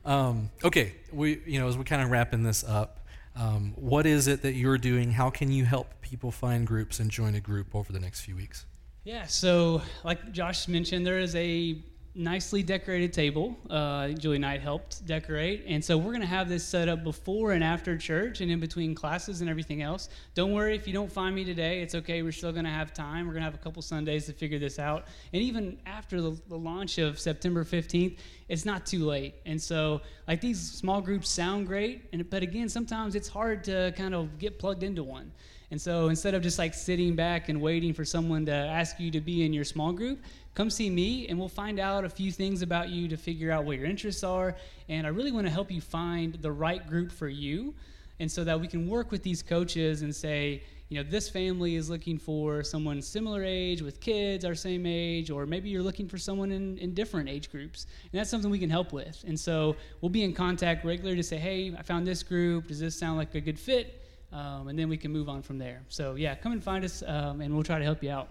Um, 0.07 0.51
okay, 0.64 0.95
we, 1.12 1.40
you 1.45 1.61
know, 1.61 1.69
as 1.69 1.77
we're 1.77 1.85
kind 1.85 2.01
of 2.01 2.11
wrapping 2.11 2.42
this 2.42 2.64
up, 2.64 3.07
um, 3.35 3.75
what 3.77 4.07
is 4.07 4.27
it 4.27 4.40
that 4.42 4.55
you're 4.55 4.79
doing? 4.79 5.11
How 5.11 5.29
can 5.29 5.53
you 5.53 5.66
help 5.66 6.01
people 6.01 6.31
find 6.31 6.66
groups 6.66 6.99
and 6.99 7.11
join 7.11 7.35
a 7.35 7.40
group 7.40 7.75
over 7.75 7.92
the 7.92 8.01
next 8.01 8.21
few 8.21 8.35
weeks? 8.35 8.64
Yeah, 9.05 9.27
so 9.27 9.83
like 10.05 10.33
Josh 10.33 10.66
mentioned, 10.66 11.07
there 11.07 11.19
is 11.19 11.35
a 11.37 11.79
nicely 12.16 12.62
decorated 12.62 13.12
table. 13.12 13.57
Uh, 13.68 14.09
Julie 14.09 14.38
Knight 14.38 14.62
helped 14.62 15.05
decorate. 15.07 15.64
And 15.66 15.85
so 15.85 15.98
we're 15.98 16.12
going 16.12 16.22
to 16.22 16.26
have 16.26 16.48
this 16.48 16.64
set 16.64 16.88
up 16.88 17.05
before 17.05 17.52
and 17.52 17.62
after 17.62 17.96
church 17.96 18.40
and 18.40 18.50
in 18.50 18.59
between 18.59 18.94
classes 18.94 19.42
and 19.42 19.50
everything 19.50 19.83
else. 19.83 20.09
Don't 20.35 20.52
worry 20.52 20.74
if 20.74 20.87
you 20.87 20.94
don't 20.94 21.12
find 21.12 21.35
me 21.35 21.44
today. 21.44 21.83
It's 21.83 21.94
okay. 21.94 22.22
We're 22.22 22.33
still 22.33 22.52
going 22.52 22.64
to 22.64 22.70
have 22.70 22.94
time. 22.94 23.26
We're 23.26 23.35
going 23.35 23.42
to 23.42 23.50
have 23.50 23.55
a 23.55 23.62
couple 23.62 23.83
Sundays 23.83 24.26
to 24.26 24.33
figure 24.33 24.59
this 24.59 24.79
out. 24.79 25.05
And 25.35 25.42
even 25.42 25.79
after 25.85 26.22
the, 26.22 26.40
the 26.48 26.57
launch 26.57 26.98
of 26.98 27.20
September 27.20 27.64
15th, 27.64 28.16
it's 28.48 28.64
not 28.64 28.87
too 28.87 29.05
late. 29.05 29.35
And 29.44 29.61
so, 29.61 30.00
like, 30.26 30.40
these 30.40 30.61
small 30.61 31.02
groups 31.02 31.29
sound 31.29 31.66
great. 31.66 32.05
And, 32.12 32.29
but 32.31 32.42
again, 32.42 32.68
sometimes 32.68 33.14
it's 33.14 33.29
hard 33.29 33.62
to 33.64 33.92
kind 33.96 34.14
of 34.14 34.38
get 34.38 34.59
plugged 34.59 34.83
into 34.83 35.05
one. 35.05 35.33
And 35.70 35.81
so 35.81 36.09
instead 36.09 36.35
of 36.35 36.42
just 36.42 36.59
like 36.59 36.74
sitting 36.74 37.16
back 37.16 37.48
and 37.48 37.61
waiting 37.61 37.92
for 37.92 38.05
someone 38.05 38.46
to 38.46 38.52
ask 38.52 39.00
you 39.00 39.11
to 39.11 39.20
be 39.20 39.44
in 39.44 39.52
your 39.52 39.64
small 39.64 39.92
group, 39.92 40.20
come 40.55 40.70
see 40.70 40.88
me 40.88 41.26
and 41.29 41.38
we'll 41.38 41.48
find 41.48 41.81
out 41.81 42.05
a 42.05 42.09
few 42.09 42.31
things 42.31 42.62
about 42.62 42.88
you 42.88 43.09
to 43.09 43.16
figure 43.16 43.50
out 43.50 43.64
what 43.64 43.76
your 43.76 43.87
interests 43.87 44.22
are. 44.22 44.55
And 44.88 45.07
I 45.07 45.11
really 45.11 45.33
want 45.33 45.46
to 45.46 45.52
help 45.52 45.70
you 45.70 45.81
find 45.81 46.35
the 46.35 46.52
right 46.52 46.87
group 46.87 47.11
for 47.11 47.29
you. 47.29 47.74
And 48.18 48.31
so 48.31 48.44
that 48.44 48.59
we 48.59 48.66
can 48.66 48.88
work 48.88 49.11
with 49.11 49.22
these 49.22 49.42
coaches 49.42 50.02
and 50.02 50.14
say, 50.14 50.62
you 50.88 50.96
know, 50.96 51.11
this 51.11 51.29
family 51.29 51.74
is 51.74 51.90
looking 51.90 52.16
for 52.16 52.62
someone 52.62 53.02
similar 53.02 53.42
age 53.44 53.83
with 53.83 54.00
kids 54.00 54.44
our 54.44 54.55
same 54.55 54.87
age, 54.87 55.31
or 55.31 55.44
maybe 55.44 55.68
you're 55.68 55.83
looking 55.83 56.09
for 56.09 56.16
someone 56.16 56.52
in, 56.52 56.79
in 56.79 56.94
different 56.94 57.29
age 57.29 57.50
groups. 57.50 57.87
And 58.12 58.18
that's 58.18 58.31
something 58.31 58.50
we 58.50 58.61
can 58.61 58.70
help 58.70 58.92
with. 58.92 59.24
And 59.26 59.38
so 59.38 59.74
we'll 60.00 60.11
be 60.11 60.22
in 60.22 60.33
contact 60.33 60.85
regularly 60.85 61.16
to 61.16 61.24
say, 61.24 61.38
hey, 61.38 61.74
I 61.76 61.83
found 61.83 62.07
this 62.07 62.22
group. 62.22 62.68
Does 62.68 62.79
this 62.79 62.96
sound 62.96 63.18
like 63.18 63.35
a 63.35 63.40
good 63.40 63.59
fit? 63.59 64.06
Um, 64.32 64.68
and 64.68 64.78
then 64.78 64.88
we 64.88 64.96
can 64.96 65.12
move 65.12 65.28
on 65.28 65.42
from 65.42 65.58
there. 65.58 65.82
So 65.88 66.14
yeah, 66.14 66.34
come 66.34 66.52
and 66.52 66.62
find 66.62 66.84
us, 66.84 67.02
um, 67.06 67.40
and 67.40 67.54
we'll 67.54 67.64
try 67.64 67.78
to 67.78 67.84
help 67.84 68.02
you 68.02 68.10
out. 68.10 68.28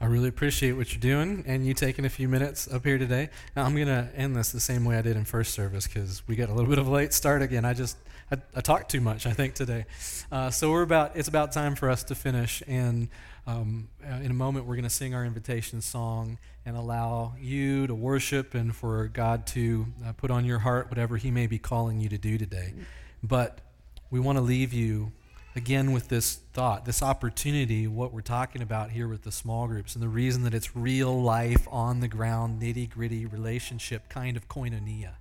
I 0.00 0.06
really 0.06 0.28
appreciate 0.28 0.72
what 0.72 0.92
you're 0.92 1.00
doing 1.00 1.44
and 1.46 1.64
you 1.64 1.74
taking 1.74 2.04
a 2.04 2.08
few 2.08 2.28
minutes 2.28 2.66
up 2.66 2.84
here 2.84 2.98
today. 2.98 3.30
Now, 3.54 3.64
I'm 3.64 3.76
going 3.76 3.86
to 3.86 4.08
end 4.16 4.34
this 4.34 4.50
the 4.50 4.58
same 4.58 4.84
way 4.84 4.96
I 4.96 5.02
did 5.02 5.16
in 5.16 5.24
first 5.24 5.54
service 5.54 5.86
because 5.86 6.26
we 6.26 6.34
got 6.34 6.48
a 6.48 6.52
little 6.52 6.68
bit 6.68 6.80
of 6.80 6.88
a 6.88 6.90
late 6.90 7.12
start 7.12 7.40
again. 7.40 7.64
I 7.64 7.72
just 7.72 7.96
I, 8.32 8.38
I 8.56 8.60
talked 8.62 8.90
too 8.90 9.00
much, 9.00 9.26
I 9.26 9.32
think, 9.32 9.54
today. 9.54 9.84
Uh, 10.32 10.50
so 10.50 10.72
we're 10.72 10.82
about 10.82 11.16
it's 11.16 11.28
about 11.28 11.52
time 11.52 11.76
for 11.76 11.88
us 11.88 12.02
to 12.04 12.16
finish. 12.16 12.64
And 12.66 13.10
um, 13.46 13.88
uh, 14.04 14.14
in 14.16 14.32
a 14.32 14.34
moment, 14.34 14.66
we're 14.66 14.74
going 14.74 14.82
to 14.84 14.90
sing 14.90 15.14
our 15.14 15.24
invitation 15.24 15.80
song 15.80 16.38
and 16.66 16.76
allow 16.76 17.34
you 17.40 17.86
to 17.86 17.94
worship 17.94 18.54
and 18.54 18.74
for 18.74 19.06
God 19.06 19.46
to 19.48 19.86
uh, 20.04 20.12
put 20.14 20.32
on 20.32 20.44
your 20.44 20.58
heart 20.58 20.88
whatever 20.90 21.16
He 21.16 21.30
may 21.30 21.46
be 21.46 21.58
calling 21.58 22.00
you 22.00 22.08
to 22.08 22.18
do 22.18 22.38
today. 22.38 22.74
But 23.22 23.60
we 24.12 24.20
want 24.20 24.36
to 24.36 24.42
leave 24.42 24.74
you 24.74 25.10
again 25.56 25.90
with 25.90 26.08
this 26.08 26.34
thought, 26.52 26.84
this 26.84 27.02
opportunity, 27.02 27.86
what 27.86 28.12
we're 28.12 28.20
talking 28.20 28.60
about 28.60 28.90
here 28.90 29.08
with 29.08 29.22
the 29.22 29.32
small 29.32 29.66
groups, 29.66 29.94
and 29.94 30.02
the 30.02 30.08
reason 30.08 30.42
that 30.42 30.52
it's 30.52 30.76
real 30.76 31.22
life, 31.22 31.66
on 31.70 32.00
the 32.00 32.08
ground, 32.08 32.60
nitty 32.60 32.90
gritty 32.90 33.24
relationship 33.24 34.10
kind 34.10 34.36
of 34.36 34.46
koinonia 34.48 35.14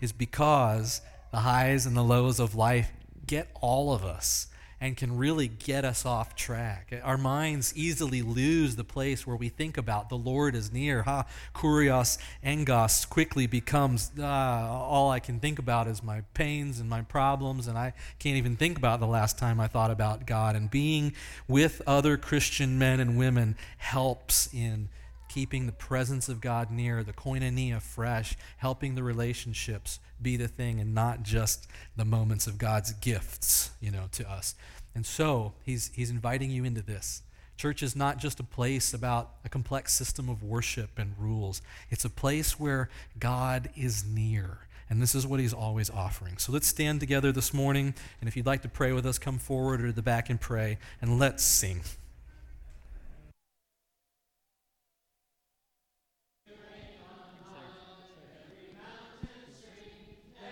is 0.00 0.10
because 0.10 1.00
the 1.30 1.38
highs 1.38 1.86
and 1.86 1.96
the 1.96 2.02
lows 2.02 2.40
of 2.40 2.56
life 2.56 2.90
get 3.28 3.48
all 3.60 3.94
of 3.94 4.04
us 4.04 4.48
and 4.80 4.96
can 4.96 5.16
really 5.16 5.48
get 5.48 5.84
us 5.84 6.04
off 6.04 6.34
track. 6.34 6.92
Our 7.02 7.16
minds 7.16 7.72
easily 7.76 8.22
lose 8.22 8.76
the 8.76 8.84
place 8.84 9.26
where 9.26 9.36
we 9.36 9.48
think 9.48 9.78
about 9.78 10.08
the 10.08 10.16
Lord 10.18 10.54
is 10.54 10.72
near. 10.72 11.02
Ha, 11.02 11.24
kurios 11.54 12.18
engos 12.44 13.08
quickly 13.08 13.46
becomes 13.46 14.12
uh, 14.18 14.24
all 14.24 15.10
I 15.10 15.20
can 15.20 15.40
think 15.40 15.58
about 15.58 15.88
is 15.88 16.02
my 16.02 16.22
pains 16.34 16.78
and 16.78 16.90
my 16.90 17.02
problems, 17.02 17.66
and 17.68 17.78
I 17.78 17.94
can't 18.18 18.36
even 18.36 18.56
think 18.56 18.76
about 18.76 19.00
the 19.00 19.06
last 19.06 19.38
time 19.38 19.60
I 19.60 19.66
thought 19.66 19.90
about 19.90 20.26
God. 20.26 20.56
And 20.56 20.70
being 20.70 21.14
with 21.48 21.80
other 21.86 22.16
Christian 22.16 22.78
men 22.78 23.00
and 23.00 23.16
women 23.16 23.56
helps 23.78 24.52
in 24.52 24.88
keeping 25.36 25.66
the 25.66 25.72
presence 25.72 26.30
of 26.30 26.40
God 26.40 26.70
near, 26.70 27.04
the 27.04 27.12
koinonia 27.12 27.82
fresh, 27.82 28.38
helping 28.56 28.94
the 28.94 29.02
relationships 29.02 30.00
be 30.22 30.34
the 30.34 30.48
thing 30.48 30.80
and 30.80 30.94
not 30.94 31.22
just 31.22 31.66
the 31.94 32.06
moments 32.06 32.46
of 32.46 32.56
God's 32.56 32.94
gifts, 32.94 33.70
you 33.78 33.90
know, 33.90 34.04
to 34.12 34.26
us. 34.26 34.54
And 34.94 35.04
so 35.04 35.52
he's, 35.62 35.90
he's 35.94 36.08
inviting 36.08 36.50
you 36.50 36.64
into 36.64 36.80
this. 36.80 37.20
Church 37.58 37.82
is 37.82 37.94
not 37.94 38.16
just 38.16 38.40
a 38.40 38.44
place 38.44 38.94
about 38.94 39.32
a 39.44 39.50
complex 39.50 39.92
system 39.92 40.30
of 40.30 40.42
worship 40.42 40.98
and 40.98 41.12
rules. 41.18 41.60
It's 41.90 42.06
a 42.06 42.10
place 42.10 42.58
where 42.58 42.88
God 43.18 43.68
is 43.76 44.06
near. 44.06 44.60
And 44.88 45.02
this 45.02 45.14
is 45.14 45.26
what 45.26 45.38
he's 45.38 45.52
always 45.52 45.90
offering. 45.90 46.38
So 46.38 46.50
let's 46.50 46.66
stand 46.66 46.98
together 46.98 47.30
this 47.30 47.52
morning. 47.52 47.92
And 48.22 48.28
if 48.28 48.38
you'd 48.38 48.46
like 48.46 48.62
to 48.62 48.70
pray 48.70 48.92
with 48.92 49.04
us, 49.04 49.18
come 49.18 49.36
forward 49.36 49.82
or 49.82 49.88
to 49.88 49.92
the 49.92 50.00
back 50.00 50.30
and 50.30 50.40
pray. 50.40 50.78
And 51.02 51.18
let's 51.18 51.44
sing. 51.44 51.82